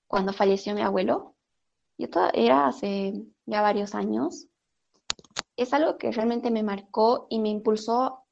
cuando 0.07 0.33
falleció 0.33 0.75
mi 0.75 0.83
abuelo. 0.83 1.35
Yo 2.01 2.09
era 2.33 2.67
hace 2.67 3.13
ya 3.45 3.61
varios 3.61 3.95
años. 3.95 4.47
Es 5.57 5.75
algo 5.75 5.99
que 5.99 6.11
realmente 6.11 6.51
me 6.51 6.63
marcó 6.63 7.27
y 7.29 7.41
me 7.41 7.51
impulsó 7.51 8.25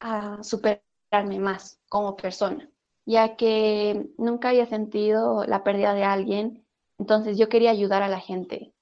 a 0.00 0.42
superarme 0.42 1.38
más 1.38 1.78
como 1.88 2.16
persona, 2.16 2.68
ya 3.04 3.36
que 3.36 4.10
nunca 4.18 4.48
había 4.48 4.66
sentido 4.66 5.44
la 5.44 5.62
pérdida 5.62 5.94
de 5.94 6.02
alguien, 6.02 6.66
entonces 6.98 7.38
yo 7.38 7.48
quería 7.48 7.70
ayudar 7.70 8.02
a 8.02 8.08
la 8.08 8.18
gente. 8.18 8.74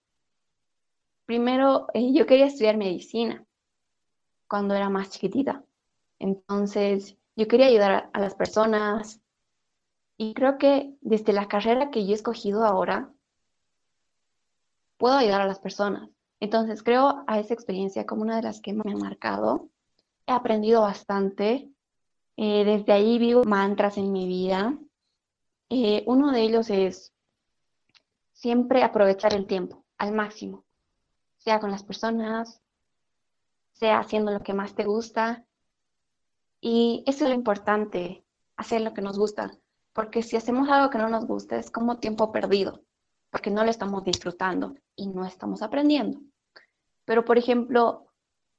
Primero, 1.27 1.89
eh, 1.93 2.11
yo 2.15 2.25
quería 2.25 2.47
estudiar 2.47 2.79
medicina 2.79 3.45
cuando 4.49 4.75
era 4.75 4.89
más 4.89 5.11
chiquitita, 5.11 5.63
entonces 6.19 7.19
yo 7.37 7.49
quería 7.49 7.67
ayudar 7.67 8.09
a 8.15 8.21
las 8.21 8.35
personas 8.35 9.21
y 10.17 10.33
creo 10.33 10.57
que 10.57 10.97
desde 11.03 11.35
la 11.35 11.49
carrera 11.49 11.91
que 11.91 12.07
yo 12.07 12.13
he 12.13 12.15
escogido 12.15 12.65
ahora, 12.65 13.14
puedo 14.97 15.15
ayudar 15.15 15.41
a 15.41 15.47
las 15.47 15.59
personas. 15.59 16.09
Entonces 16.41 16.83
creo 16.83 17.25
a 17.27 17.39
esa 17.39 17.55
experiencia 17.55 18.07
como 18.07 18.23
una 18.23 18.37
de 18.37 18.43
las 18.43 18.61
que 18.61 18.73
me 18.73 18.93
ha 18.93 18.97
marcado. 18.97 19.69
He 20.27 20.33
aprendido 20.33 20.83
bastante. 20.83 21.71
Eh, 22.37 22.65
desde 22.65 22.93
ahí 22.93 23.19
vivo 23.19 23.45
mantras 23.45 23.97
en 23.97 24.13
mi 24.13 24.27
vida. 24.27 24.77
Eh, 25.71 26.05
uno 26.07 26.33
de 26.33 26.43
ellos 26.43 26.71
es 26.71 27.13
siempre 28.33 28.83
aprovechar 28.83 29.35
el 29.35 29.47
tiempo 29.47 29.85
al 29.97 30.13
máximo, 30.13 30.65
sea 31.39 31.61
con 31.61 31.71
las 31.71 31.83
personas, 31.83 32.61
sea 33.73 34.01
haciendo 34.01 34.33
lo 34.33 34.41
que 34.41 34.55
más 34.55 34.75
te 34.75 34.85
gusta. 34.85 35.45
Y 36.61 37.05
eso 37.07 37.25
es 37.25 37.31
lo 37.31 37.37
importante, 37.37 38.25
hacer 38.57 38.81
lo 38.83 38.93
que 38.93 39.03
nos 39.03 39.19
gusta, 39.19 39.51
porque 39.93 40.23
si 40.23 40.37
hacemos 40.37 40.69
algo 40.69 40.91
que 40.91 40.99
no 40.99 41.09
nos 41.09 41.27
gusta 41.27 41.57
es 41.57 41.71
como 41.71 41.99
tiempo 41.99 42.33
perdido 42.33 42.83
porque 43.35 43.51
no 43.51 43.65
lo 43.65 43.71
estamos 43.73 44.05
disfrutando 44.05 44.77
y 44.95 45.09
no 45.09 45.27
estamos 45.27 45.61
aprendiendo. 45.61 46.21
Pero, 47.05 47.25
por 47.25 47.37
ejemplo, 47.37 48.07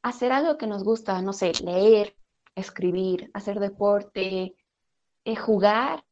hacer 0.01 0.33
algo 0.33 0.57
que 0.57 0.67
nos 0.67 0.83
gusta, 0.83 1.21
no 1.21 1.31
sé, 1.31 1.53
leer, 1.63 2.17
escribir, 2.55 3.31
hacer 3.33 3.61
deporte, 3.61 4.53
eh, 5.23 5.35
jugar, 5.37 6.03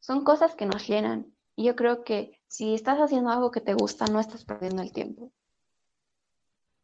son 0.00 0.24
cosas 0.24 0.54
que 0.54 0.64
nos 0.64 0.88
llenan. 0.88 1.26
Y 1.56 1.64
yo 1.64 1.76
creo 1.76 2.04
que 2.04 2.40
si 2.46 2.72
estás 2.72 2.98
haciendo 3.00 3.28
algo 3.28 3.50
que 3.50 3.60
te 3.60 3.74
gusta, 3.74 4.06
no 4.06 4.18
estás 4.18 4.46
perdiendo 4.46 4.80
el 4.80 4.90
tiempo. 4.90 5.30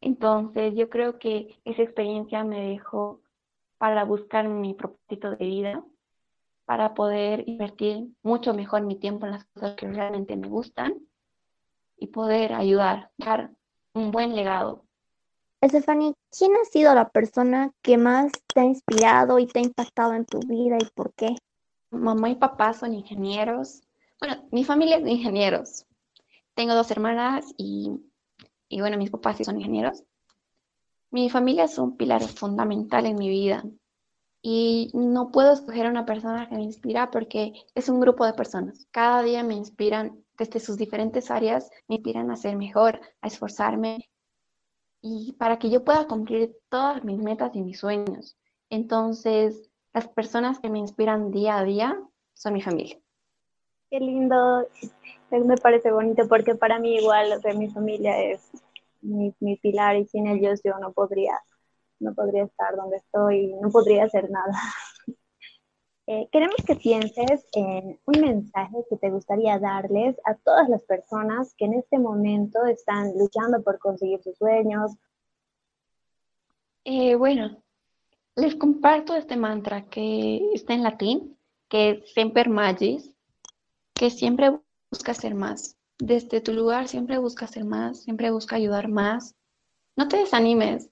Entonces, 0.01 0.75
yo 0.75 0.87
creo 0.87 1.17
que 1.17 1.59
esa 1.65 1.81
experiencia 1.81 2.43
me 2.43 2.61
dejó 2.61 3.21
para 3.79 4.03
buscar 4.03 4.47
mi 4.47 4.75
propósito 4.75 5.31
de 5.31 5.45
vida 5.47 5.83
para 6.71 6.93
poder 6.93 7.43
invertir 7.49 8.07
mucho 8.23 8.53
mejor 8.53 8.83
mi 8.83 8.95
tiempo 8.95 9.25
en 9.25 9.33
las 9.33 9.43
cosas 9.43 9.75
que 9.75 9.89
realmente 9.89 10.37
me 10.37 10.47
gustan 10.47 10.93
y 11.97 12.07
poder 12.07 12.53
ayudar, 12.53 13.11
dar 13.17 13.51
un 13.93 14.09
buen 14.11 14.37
legado. 14.37 14.85
Stephanie, 15.61 16.13
¿quién 16.31 16.53
ha 16.53 16.63
sido 16.63 16.95
la 16.95 17.09
persona 17.09 17.73
que 17.81 17.97
más 17.97 18.31
te 18.53 18.61
ha 18.61 18.63
inspirado 18.63 19.37
y 19.37 19.47
te 19.47 19.59
ha 19.59 19.63
impactado 19.63 20.13
en 20.13 20.25
tu 20.25 20.39
vida 20.47 20.77
y 20.79 20.85
por 20.95 21.11
qué? 21.13 21.35
Mamá 21.89 22.29
y 22.29 22.35
papá 22.35 22.71
son 22.71 22.93
ingenieros. 22.93 23.81
Bueno, 24.21 24.47
mi 24.53 24.63
familia 24.63 24.95
es 24.95 25.03
de 25.03 25.11
ingenieros. 25.11 25.85
Tengo 26.53 26.73
dos 26.73 26.89
hermanas 26.89 27.53
y, 27.57 27.91
y 28.69 28.79
bueno, 28.79 28.97
mis 28.97 29.09
papás 29.09 29.35
sí 29.35 29.43
son 29.43 29.57
ingenieros. 29.57 30.05
Mi 31.09 31.29
familia 31.29 31.65
es 31.65 31.77
un 31.77 31.97
pilar 31.97 32.21
fundamental 32.21 33.07
en 33.07 33.17
mi 33.17 33.27
vida 33.27 33.61
y 34.41 34.89
no 34.93 35.31
puedo 35.31 35.53
escoger 35.53 35.87
una 35.87 36.05
persona 36.05 36.49
que 36.49 36.55
me 36.55 36.63
inspira 36.63 37.11
porque 37.11 37.53
es 37.75 37.89
un 37.89 37.99
grupo 37.99 38.25
de 38.25 38.33
personas. 38.33 38.87
Cada 38.91 39.21
día 39.21 39.43
me 39.43 39.53
inspiran 39.53 40.23
desde 40.37 40.59
sus 40.59 40.77
diferentes 40.77 41.29
áreas, 41.29 41.69
me 41.87 41.95
inspiran 41.95 42.31
a 42.31 42.35
ser 42.35 42.57
mejor, 42.57 42.99
a 43.21 43.27
esforzarme 43.27 44.09
y 45.01 45.33
para 45.33 45.59
que 45.59 45.69
yo 45.69 45.83
pueda 45.83 46.07
cumplir 46.07 46.55
todas 46.69 47.03
mis 47.03 47.19
metas 47.19 47.55
y 47.55 47.61
mis 47.61 47.79
sueños. 47.79 48.37
Entonces, 48.69 49.69
las 49.93 50.07
personas 50.07 50.59
que 50.59 50.69
me 50.69 50.79
inspiran 50.79 51.31
día 51.31 51.57
a 51.57 51.63
día 51.63 52.01
son 52.33 52.53
mi 52.53 52.61
familia. 52.61 52.97
Qué 53.91 53.99
lindo, 53.99 54.65
me 55.29 55.57
parece 55.57 55.91
bonito 55.91 56.27
porque 56.27 56.55
para 56.55 56.79
mí 56.79 56.95
igual, 56.95 57.33
o 57.33 57.57
mi 57.57 57.69
familia 57.69 58.19
es 58.21 58.49
mi 59.01 59.55
pilar 59.57 59.97
y 59.97 60.05
sin 60.05 60.27
ellos 60.27 60.61
yo 60.63 60.77
no 60.79 60.93
podría 60.93 61.39
no 62.01 62.13
podría 62.13 62.43
estar 62.43 62.75
donde 62.75 62.97
estoy, 62.97 63.53
no 63.61 63.69
podría 63.69 64.05
hacer 64.05 64.29
nada. 64.29 64.53
Eh, 66.07 66.27
queremos 66.29 66.57
que 66.67 66.75
pienses 66.75 67.47
en 67.53 67.97
un 68.03 68.19
mensaje 68.19 68.75
que 68.89 68.97
te 68.97 69.11
gustaría 69.11 69.59
darles 69.59 70.17
a 70.25 70.35
todas 70.35 70.67
las 70.67 70.83
personas 70.83 71.53
que 71.55 71.65
en 71.65 71.75
este 71.75 71.99
momento 71.99 72.65
están 72.65 73.13
luchando 73.17 73.63
por 73.63 73.79
conseguir 73.79 74.21
sus 74.21 74.35
sueños. 74.35 74.91
Eh, 76.83 77.15
bueno, 77.15 77.63
les 78.35 78.55
comparto 78.55 79.15
este 79.15 79.37
mantra 79.37 79.85
que 79.85 80.51
está 80.53 80.73
en 80.73 80.83
latín, 80.83 81.37
que 81.69 81.91
es 81.91 82.13
Semper 82.13 82.49
Magis, 82.49 83.13
que 83.93 84.09
siempre 84.09 84.59
busca 84.91 85.13
ser 85.13 85.33
más. 85.33 85.77
Desde 85.97 86.41
tu 86.41 86.51
lugar 86.51 86.89
siempre 86.89 87.19
busca 87.19 87.47
ser 87.47 87.63
más, 87.63 88.01
siempre 88.01 88.31
busca 88.31 88.57
ayudar 88.57 88.89
más. 88.89 89.35
No 89.95 90.07
te 90.09 90.17
desanimes, 90.17 90.90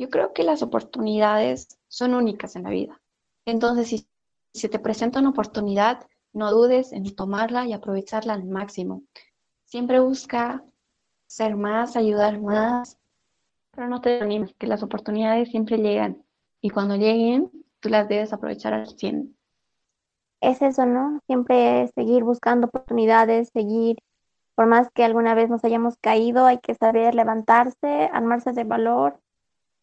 yo 0.00 0.08
creo 0.08 0.32
que 0.32 0.44
las 0.44 0.62
oportunidades 0.62 1.78
son 1.88 2.14
únicas 2.14 2.56
en 2.56 2.62
la 2.62 2.70
vida. 2.70 2.98
Entonces, 3.44 3.86
si 3.86 4.06
se 4.54 4.70
te 4.70 4.78
presenta 4.78 5.20
una 5.20 5.28
oportunidad, 5.28 6.06
no 6.32 6.50
dudes 6.50 6.94
en 6.94 7.14
tomarla 7.14 7.66
y 7.66 7.74
aprovecharla 7.74 8.32
al 8.32 8.44
máximo. 8.44 9.02
Siempre 9.66 10.00
busca 10.00 10.64
ser 11.26 11.54
más, 11.54 11.96
ayudar 11.96 12.40
más, 12.40 12.96
pero 13.72 13.88
no 13.88 14.00
te 14.00 14.08
desanimes, 14.10 14.54
que 14.54 14.66
las 14.66 14.82
oportunidades 14.82 15.50
siempre 15.50 15.76
llegan 15.76 16.24
y 16.62 16.70
cuando 16.70 16.96
lleguen, 16.96 17.50
tú 17.80 17.90
las 17.90 18.08
debes 18.08 18.32
aprovechar 18.32 18.72
al 18.72 18.88
100. 18.88 19.36
Es 20.40 20.62
eso, 20.62 20.86
¿no? 20.86 21.20
Siempre 21.26 21.88
seguir 21.94 22.24
buscando 22.24 22.68
oportunidades, 22.68 23.50
seguir, 23.52 23.98
por 24.54 24.66
más 24.66 24.88
que 24.94 25.04
alguna 25.04 25.34
vez 25.34 25.50
nos 25.50 25.62
hayamos 25.62 25.98
caído, 25.98 26.46
hay 26.46 26.58
que 26.58 26.74
saber 26.74 27.14
levantarse, 27.14 28.08
armarse 28.10 28.52
de 28.52 28.64
valor 28.64 29.20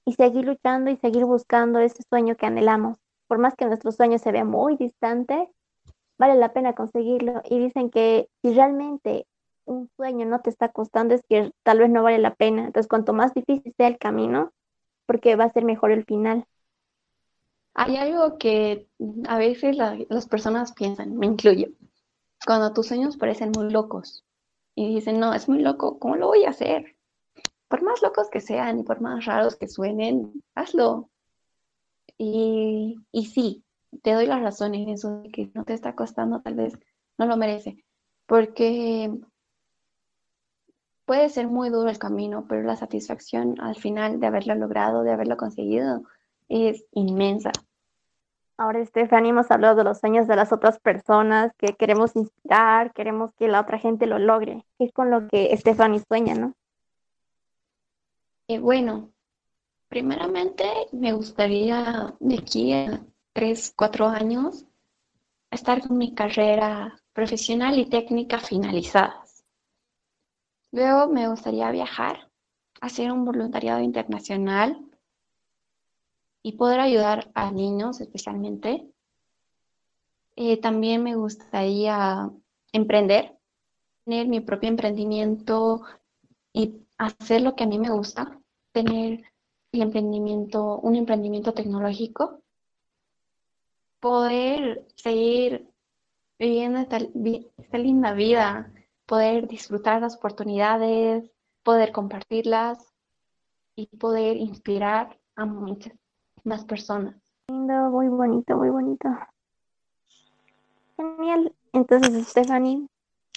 y 0.07 0.13
seguir 0.13 0.45
luchando 0.45 0.89
y 0.89 0.95
seguir 0.95 1.25
buscando 1.25 1.79
ese 1.79 2.01
sueño 2.09 2.37
que 2.37 2.45
anhelamos. 2.45 2.97
Por 3.27 3.39
más 3.39 3.55
que 3.55 3.65
nuestro 3.65 3.91
sueño 3.91 4.17
se 4.19 4.31
vea 4.31 4.45
muy 4.45 4.77
distante, 4.77 5.49
vale 6.17 6.35
la 6.35 6.53
pena 6.53 6.71
conseguirlo. 6.71 7.41
Y 7.43 7.59
dicen 7.59 7.89
que 7.89 8.29
si 8.41 8.53
realmente 8.53 9.27
un 9.65 9.89
sueño 9.97 10.25
no 10.25 10.39
te 10.39 10.49
está 10.49 10.69
costando, 10.69 11.13
es 11.13 11.23
que 11.27 11.51
tal 11.63 11.79
vez 11.79 11.89
no 11.89 12.03
vale 12.03 12.19
la 12.19 12.35
pena. 12.35 12.67
Entonces, 12.67 12.87
cuanto 12.87 13.11
más 13.11 13.33
difícil 13.33 13.73
sea 13.75 13.89
el 13.89 13.97
camino, 13.97 14.53
porque 15.07 15.35
va 15.35 15.43
a 15.43 15.51
ser 15.51 15.65
mejor 15.65 15.91
el 15.91 16.05
final. 16.05 16.45
Hay 17.73 17.97
algo 17.97 18.37
que 18.37 18.87
a 19.27 19.37
veces 19.37 19.75
las 19.75 20.25
personas 20.27 20.71
piensan, 20.71 21.17
me 21.17 21.25
incluyo, 21.25 21.67
cuando 22.45 22.71
tus 22.71 22.87
sueños 22.87 23.17
parecen 23.17 23.51
muy 23.53 23.69
locos 23.71 24.23
y 24.73 24.95
dicen, 24.95 25.19
no, 25.19 25.33
es 25.33 25.49
muy 25.49 25.59
loco, 25.59 25.99
¿cómo 25.99 26.15
lo 26.15 26.27
voy 26.27 26.45
a 26.45 26.51
hacer? 26.51 26.96
Por 27.67 27.81
más 27.83 28.01
locos 28.01 28.29
que 28.29 28.41
sean 28.41 28.79
y 28.79 28.83
por 28.83 29.01
más 29.01 29.25
raros 29.25 29.55
que 29.55 29.67
suenen, 29.67 30.43
hazlo. 30.55 31.09
Y, 32.17 32.95
y 33.11 33.25
sí, 33.25 33.63
te 34.01 34.13
doy 34.13 34.25
la 34.25 34.39
razón 34.39 34.75
en 34.75 34.89
eso 34.89 35.21
de 35.21 35.29
que 35.31 35.51
no 35.53 35.63
te 35.65 35.73
está 35.73 35.95
costando, 35.95 36.41
tal 36.41 36.55
vez 36.55 36.77
no 37.17 37.25
lo 37.25 37.37
merece, 37.37 37.83
porque 38.25 39.11
puede 41.05 41.29
ser 41.29 41.47
muy 41.47 41.69
duro 41.69 41.89
el 41.89 41.99
camino, 41.99 42.45
pero 42.47 42.63
la 42.63 42.75
satisfacción 42.75 43.59
al 43.61 43.75
final 43.75 44.19
de 44.19 44.27
haberlo 44.27 44.55
logrado, 44.55 45.03
de 45.03 45.11
haberlo 45.11 45.37
conseguido, 45.37 46.03
es 46.49 46.85
inmensa. 46.91 47.51
Ahora, 48.57 48.83
Stephanie, 48.83 49.29
hemos 49.29 49.51
hablado 49.51 49.75
de 49.75 49.83
los 49.83 49.99
sueños 49.99 50.27
de 50.27 50.35
las 50.35 50.51
otras 50.51 50.79
personas, 50.79 51.51
que 51.57 51.75
queremos 51.75 52.15
inspirar, 52.15 52.91
queremos 52.91 53.31
que 53.35 53.47
la 53.47 53.61
otra 53.61 53.77
gente 53.77 54.07
lo 54.07 54.17
logre. 54.17 54.65
Es 54.79 54.91
con 54.91 55.11
lo 55.11 55.27
que 55.27 55.55
Stephanie 55.55 56.03
sueña, 56.07 56.33
¿no? 56.33 56.55
Eh, 58.49 58.59
bueno, 58.59 59.11
primeramente 59.89 60.63
me 60.93 61.11
gustaría 61.11 62.15
de 62.21 62.37
aquí 62.37 62.71
a 62.71 63.05
tres, 63.33 63.73
cuatro 63.75 64.07
años 64.07 64.65
estar 65.51 65.85
con 65.85 65.97
mi 65.97 66.15
carrera 66.15 66.97
profesional 67.11 67.77
y 67.77 67.89
técnica 67.89 68.39
finalizadas. 68.39 69.43
Luego 70.71 71.11
me 71.11 71.27
gustaría 71.27 71.69
viajar, 71.71 72.31
hacer 72.79 73.11
un 73.11 73.25
voluntariado 73.25 73.81
internacional 73.81 74.79
y 76.41 76.53
poder 76.53 76.79
ayudar 76.79 77.29
a 77.33 77.51
niños 77.51 77.99
especialmente. 77.99 78.89
Eh, 80.37 80.55
también 80.55 81.03
me 81.03 81.15
gustaría 81.15 82.31
emprender, 82.71 83.37
tener 84.05 84.29
mi 84.29 84.39
propio 84.39 84.69
emprendimiento 84.69 85.81
y 86.53 86.86
hacer 86.97 87.41
lo 87.41 87.55
que 87.55 87.63
a 87.63 87.67
mí 87.67 87.79
me 87.79 87.89
gusta, 87.89 88.39
tener 88.71 89.23
el 89.71 89.81
emprendimiento, 89.81 90.79
un 90.79 90.95
emprendimiento 90.95 91.53
tecnológico, 91.53 92.41
poder 93.99 94.85
seguir 94.95 95.67
viviendo 96.39 96.79
esta, 96.79 96.99
linda 97.77 98.13
vida, 98.13 98.71
poder 99.05 99.47
disfrutar 99.47 100.01
las 100.01 100.15
oportunidades, 100.17 101.29
poder 101.63 101.91
compartirlas 101.91 102.93
y 103.75 103.87
poder 103.97 104.37
inspirar 104.37 105.17
a 105.35 105.45
muchas 105.45 105.93
más 106.43 106.65
personas. 106.65 107.15
Lindo, 107.47 107.89
muy 107.89 108.07
bonito, 108.07 108.55
muy 108.57 108.69
bonito. 108.69 109.09
Genial. 110.95 111.53
Entonces, 111.73 112.27
Stephanie, 112.27 112.87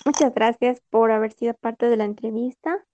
muchas 0.05 0.35
gracias 0.35 0.81
por 0.91 1.11
haber 1.11 1.33
sido 1.33 1.55
parte 1.55 1.89
de 1.89 1.97
la 1.97 2.05
entrevista. 2.05 2.85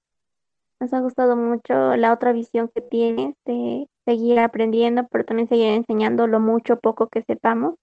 Nos 0.79 0.93
ha 0.93 1.01
gustado 1.01 1.37
mucho 1.37 1.97
la 1.97 2.13
otra 2.13 2.33
visión 2.33 2.71
que 2.75 2.83
tienes 2.83 3.35
de 3.47 3.89
seguir 4.05 4.39
aprendiendo, 4.39 5.07
pero 5.09 5.25
también 5.25 5.49
seguir 5.49 5.69
enseñando 5.69 6.27
lo 6.27 6.39
mucho 6.39 6.75
o 6.75 6.81
poco 6.81 7.09
que 7.09 7.23
sepamos, 7.23 7.77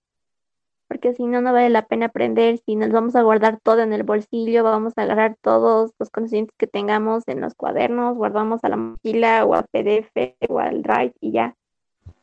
porque 0.87 1.15
si 1.15 1.25
no, 1.25 1.41
no 1.41 1.53
vale 1.53 1.71
la 1.71 1.87
pena 1.87 2.05
aprender, 2.05 2.59
si 2.65 2.75
nos 2.75 2.91
vamos 2.91 3.15
a 3.15 3.23
guardar 3.23 3.59
todo 3.63 3.79
en 3.81 3.93
el 3.93 4.03
bolsillo, 4.03 4.63
vamos 4.63 4.93
a 4.95 5.01
agarrar 5.01 5.35
todos 5.41 5.91
los 5.97 6.09
conocimientos 6.11 6.55
que 6.57 6.67
tengamos 6.67 7.23
en 7.27 7.41
los 7.41 7.55
cuadernos, 7.55 8.15
guardamos 8.15 8.63
a 8.63 8.69
la 8.69 8.77
mochila 8.77 9.43
o 9.43 9.55
al 9.55 9.65
PDF 9.71 10.37
o 10.49 10.59
al 10.59 10.83
Drive 10.83 11.13
y 11.19 11.31
ya. 11.31 11.55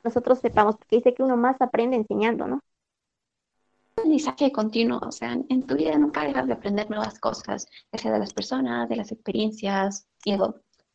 Nosotros 0.04 0.38
sepamos, 0.38 0.76
porque 0.76 0.96
dice 0.96 1.14
que 1.14 1.24
uno 1.24 1.37
más 1.37 1.61
aprende 1.61 1.96
enseñando, 1.96 2.46
¿no? 2.46 2.61
Aprendizaje 4.00 4.52
continuo, 4.52 4.98
o 5.06 5.12
sea, 5.12 5.32
en 5.32 5.66
tu 5.66 5.76
vida 5.76 5.96
nunca 5.98 6.24
dejas 6.24 6.46
de 6.46 6.54
aprender 6.54 6.90
nuevas 6.90 7.18
cosas, 7.18 7.66
ya 7.92 7.98
sea 7.98 8.12
de 8.12 8.18
las 8.18 8.32
personas, 8.32 8.88
de 8.88 8.96
las 8.96 9.12
experiencias, 9.12 10.06
y 10.24 10.36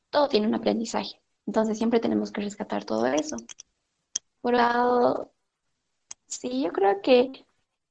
todo 0.09 0.27
tiene 0.27 0.47
un 0.47 0.55
aprendizaje. 0.55 1.21
Entonces 1.45 1.77
siempre 1.77 1.99
tenemos 1.99 2.31
que 2.31 2.41
rescatar 2.41 2.83
todo 2.85 3.05
eso. 3.05 3.37
Por 4.41 4.53
lado, 4.53 5.31
sí, 6.27 6.61
yo 6.63 6.71
creo 6.71 7.01
que 7.01 7.45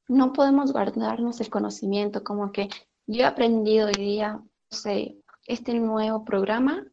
no 0.09 0.33
podemos 0.33 0.73
guardarnos 0.73 1.41
el 1.41 1.51
conocimiento, 1.51 2.25
como 2.25 2.53
que 2.53 2.69
yo 3.07 3.23
he 3.23 3.25
aprendido 3.25 3.87
hoy 3.87 3.95
día, 3.95 4.33
no 4.35 4.77
sé, 4.77 5.17
este 5.47 5.75
nuevo 5.75 6.25
programa 6.25 6.85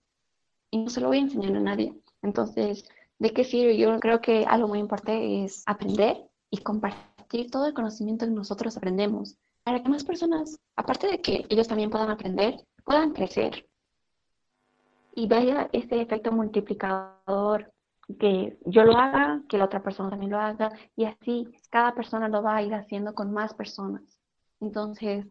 y 0.69 0.77
no 0.79 0.89
se 0.89 1.01
lo 1.01 1.07
voy 1.07 1.17
a 1.17 1.21
enseñar 1.21 1.55
a 1.55 1.59
nadie. 1.59 1.95
Entonces, 2.21 2.85
¿de 3.19 3.33
qué 3.33 3.43
sirve? 3.43 3.77
Yo 3.77 3.99
creo 3.99 4.21
que 4.21 4.45
algo 4.45 4.67
muy 4.67 4.79
importante 4.79 5.43
es 5.43 5.63
aprender 5.65 6.29
y 6.49 6.57
compartir 6.59 7.10
todo 7.49 7.65
el 7.67 7.73
conocimiento 7.73 8.25
que 8.25 8.31
nosotros 8.31 8.77
aprendemos, 8.77 9.37
para 9.63 9.81
que 9.81 9.89
más 9.89 10.03
personas, 10.03 10.59
aparte 10.75 11.07
de 11.07 11.21
que 11.21 11.45
ellos 11.49 11.67
también 11.67 11.89
puedan 11.89 12.09
aprender, 12.09 12.65
puedan 12.83 13.13
crecer. 13.13 13.67
Y 15.15 15.27
vaya 15.27 15.69
este 15.71 16.01
efecto 16.01 16.31
multiplicador, 16.31 17.71
que 18.19 18.57
yo 18.65 18.83
lo 18.83 18.97
haga, 18.97 19.41
que 19.47 19.57
la 19.57 19.65
otra 19.65 19.83
persona 19.83 20.09
también 20.09 20.31
lo 20.31 20.39
haga, 20.39 20.71
y 20.95 21.05
así 21.05 21.47
cada 21.69 21.93
persona 21.93 22.27
lo 22.27 22.41
va 22.41 22.57
a 22.57 22.63
ir 22.63 22.73
haciendo 22.73 23.13
con 23.13 23.31
más 23.31 23.53
personas. 23.53 24.19
Entonces, 24.59 25.25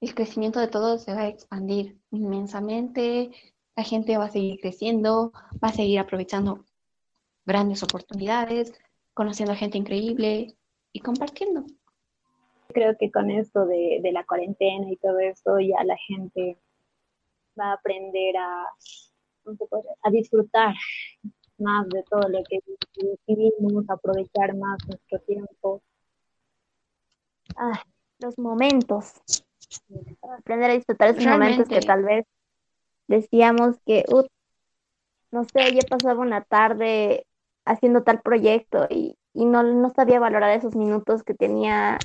el 0.00 0.14
crecimiento 0.14 0.60
de 0.60 0.68
todos 0.68 1.02
se 1.02 1.14
va 1.14 1.22
a 1.22 1.28
expandir 1.28 1.98
inmensamente, 2.10 3.30
la 3.76 3.84
gente 3.84 4.18
va 4.18 4.26
a 4.26 4.30
seguir 4.30 4.60
creciendo, 4.60 5.32
va 5.62 5.68
a 5.68 5.72
seguir 5.72 5.98
aprovechando 5.98 6.64
grandes 7.46 7.82
oportunidades, 7.82 8.72
conociendo 9.14 9.52
a 9.52 9.56
gente 9.56 9.78
increíble, 9.78 10.57
y 10.92 11.00
compartiendo. 11.00 11.64
Creo 12.68 12.96
que 12.98 13.10
con 13.10 13.30
esto 13.30 13.66
de, 13.66 14.00
la 14.12 14.24
cuarentena 14.24 14.90
y 14.90 14.96
todo 14.96 15.18
esto 15.20 15.58
ya 15.60 15.82
la 15.84 15.96
gente 15.96 16.58
va 17.58 17.70
a 17.70 17.74
aprender 17.74 18.36
a, 18.36 18.66
a 20.02 20.10
disfrutar 20.10 20.74
más 21.58 21.88
de 21.88 22.02
todo 22.04 22.28
lo 22.28 22.42
que 22.44 22.60
vivimos, 23.26 23.88
aprovechar 23.88 24.56
más 24.56 24.78
nuestro 24.86 25.18
tiempo. 25.20 25.82
Ah, 27.56 27.82
los 28.18 28.38
momentos. 28.38 29.20
Aprender 30.38 30.70
a 30.70 30.74
disfrutar 30.74 31.10
esos 31.10 31.26
momentos 31.26 31.68
que 31.68 31.80
tal 31.80 32.04
vez 32.04 32.26
decíamos 33.06 33.76
que, 33.84 34.04
no 35.30 35.44
sé, 35.44 35.74
ya 35.74 35.82
pasaba 35.88 36.20
una 36.20 36.42
tarde 36.42 37.26
haciendo 37.64 38.02
tal 38.02 38.20
proyecto 38.22 38.86
y, 38.88 39.16
y 39.34 39.44
no, 39.46 39.62
no 39.62 39.90
sabía 39.90 40.20
valorar 40.20 40.50
esos 40.56 40.76
minutos 40.76 41.22
que 41.22 41.34
tenía 41.34 41.98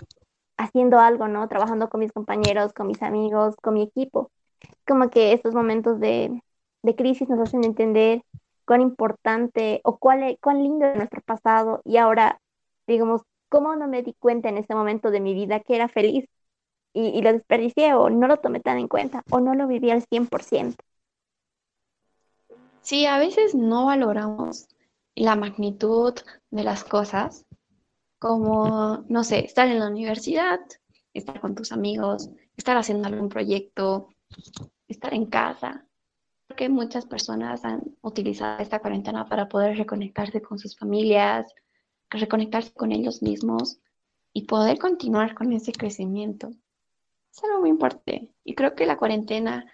haciendo 0.58 1.00
algo, 1.00 1.28
¿no? 1.28 1.48
Trabajando 1.48 1.90
con 1.90 2.00
mis 2.02 2.12
compañeros, 2.12 2.74
con 2.74 2.88
mis 2.88 3.02
amigos, 3.02 3.56
con 3.58 3.76
mi 3.76 3.84
equipo. 3.84 4.32
Como 4.88 5.10
que 5.10 5.34
estos 5.34 5.54
momentos 5.56 6.00
de, 6.00 6.42
de 6.84 6.96
crisis 6.96 7.30
nos 7.30 7.40
hacen 7.40 7.64
entender 7.64 8.24
cuán 8.66 8.82
importante 8.82 9.82
o 9.84 9.98
cuál, 9.98 10.38
cuán 10.42 10.64
lindo 10.64 10.86
es 10.86 10.96
nuestro 10.96 11.22
pasado 11.22 11.82
y 11.86 11.98
ahora, 11.98 12.40
digamos, 12.88 13.22
cómo 13.50 13.76
no 13.76 13.88
me 13.88 14.04
di 14.04 14.14
cuenta 14.20 14.50
en 14.50 14.58
ese 14.58 14.76
momento 14.76 15.12
de 15.12 15.20
mi 15.20 15.34
vida 15.34 15.60
que 15.60 15.76
era 15.76 15.90
feliz 15.90 16.26
y, 16.94 17.08
y 17.10 17.22
lo 17.22 17.34
desperdicié 17.34 17.94
o 17.94 18.10
no 18.10 18.28
lo 18.28 18.38
tomé 18.38 18.60
tan 18.60 18.80
en 18.80 18.88
cuenta 18.88 19.24
o 19.32 19.40
no 19.40 19.56
lo 19.56 19.68
viví 19.68 19.92
al 19.92 20.04
100%. 20.04 20.84
Sí, 22.82 23.06
a 23.06 23.18
veces 23.18 23.56
no 23.56 23.86
valoramos 23.86 24.68
la 25.16 25.36
magnitud 25.36 26.14
de 26.50 26.64
las 26.64 26.84
cosas, 26.84 27.46
como, 28.20 29.06
no 29.10 29.24
sé, 29.24 29.46
estar 29.46 29.68
en 29.68 29.80
la 29.80 29.88
universidad, 29.88 30.60
estar 31.14 31.40
con 31.40 31.56
tus 31.56 31.72
amigos, 31.72 32.30
estar 32.56 32.78
haciendo 32.78 33.08
algún 33.08 33.30
proyecto, 33.30 34.10
estar 34.88 35.14
en 35.14 35.26
casa. 35.26 35.86
Porque 36.48 36.70
muchas 36.70 37.06
personas 37.06 37.66
han 37.66 37.82
utilizado 38.02 38.62
esta 38.62 38.80
cuarentena 38.80 39.28
para 39.28 39.48
poder 39.48 39.78
reconectarse 39.78 40.42
con 40.42 40.60
sus 40.60 40.78
familias, 40.78 41.54
reconectarse 42.10 42.74
con 42.74 42.92
ellos 42.92 43.22
mismos 43.22 43.80
y 44.34 44.46
poder 44.46 44.78
continuar 44.78 45.36
con 45.36 45.52
ese 45.54 45.72
crecimiento. 45.72 46.52
Es 47.32 47.44
algo 47.44 47.62
muy 47.62 47.70
importante. 47.70 48.30
Y 48.44 48.56
creo 48.56 48.76
que 48.76 48.86
la 48.86 48.98
cuarentena, 48.98 49.66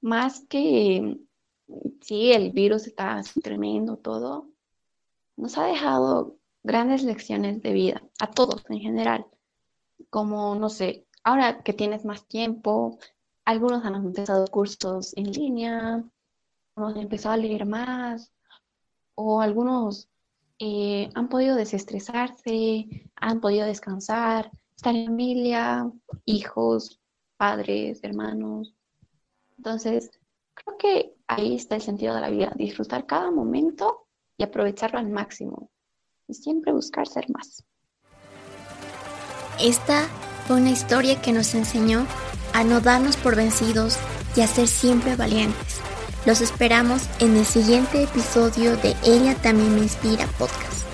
más 0.00 0.46
que, 0.48 1.18
sí, 2.00 2.32
el 2.32 2.52
virus 2.52 2.86
está 2.86 3.20
tremendo, 3.42 3.96
todo, 3.98 4.48
nos 5.36 5.58
ha 5.58 5.66
dejado 5.66 6.36
grandes 6.62 7.04
lecciones 7.04 7.62
de 7.62 7.72
vida, 7.72 8.02
a 8.18 8.30
todos 8.30 8.64
en 8.68 8.80
general, 8.80 9.26
como, 10.10 10.54
no 10.56 10.68
sé, 10.68 11.06
ahora 11.22 11.62
que 11.62 11.72
tienes 11.72 12.04
más 12.04 12.26
tiempo, 12.26 12.98
algunos 13.44 13.84
han 13.84 13.94
empezado 13.94 14.46
cursos 14.48 15.16
en 15.16 15.32
línea, 15.32 16.04
hemos 16.76 16.96
empezado 16.96 17.34
a 17.34 17.38
leer 17.38 17.66
más, 17.66 18.32
o 19.14 19.40
algunos 19.40 20.08
eh, 20.58 21.10
han 21.14 21.28
podido 21.28 21.56
desestresarse, 21.56 23.10
han 23.16 23.40
podido 23.40 23.66
descansar, 23.66 24.50
estar 24.74 24.94
en 24.94 25.06
familia, 25.06 25.90
hijos, 26.24 27.00
padres, 27.36 28.00
hermanos. 28.02 28.74
Entonces, 29.56 30.10
creo 30.54 30.76
que 30.78 31.14
ahí 31.26 31.54
está 31.54 31.76
el 31.76 31.82
sentido 31.82 32.14
de 32.14 32.20
la 32.20 32.30
vida, 32.30 32.52
disfrutar 32.56 33.06
cada 33.06 33.30
momento 33.30 34.05
y 34.38 34.44
aprovecharlo 34.44 34.98
al 34.98 35.08
máximo. 35.08 35.70
Y 36.28 36.34
siempre 36.34 36.72
buscar 36.72 37.06
ser 37.06 37.26
más. 37.30 37.64
Esta 39.60 40.06
fue 40.46 40.56
una 40.56 40.70
historia 40.70 41.20
que 41.22 41.32
nos 41.32 41.54
enseñó 41.54 42.06
a 42.52 42.64
no 42.64 42.80
darnos 42.80 43.16
por 43.16 43.36
vencidos 43.36 43.98
y 44.36 44.40
a 44.40 44.46
ser 44.46 44.68
siempre 44.68 45.16
valientes. 45.16 45.80
Los 46.26 46.40
esperamos 46.40 47.08
en 47.20 47.36
el 47.36 47.44
siguiente 47.44 48.02
episodio 48.02 48.76
de 48.76 48.94
Ella 49.04 49.34
también 49.36 49.74
me 49.74 49.82
inspira 49.82 50.26
podcast. 50.38 50.85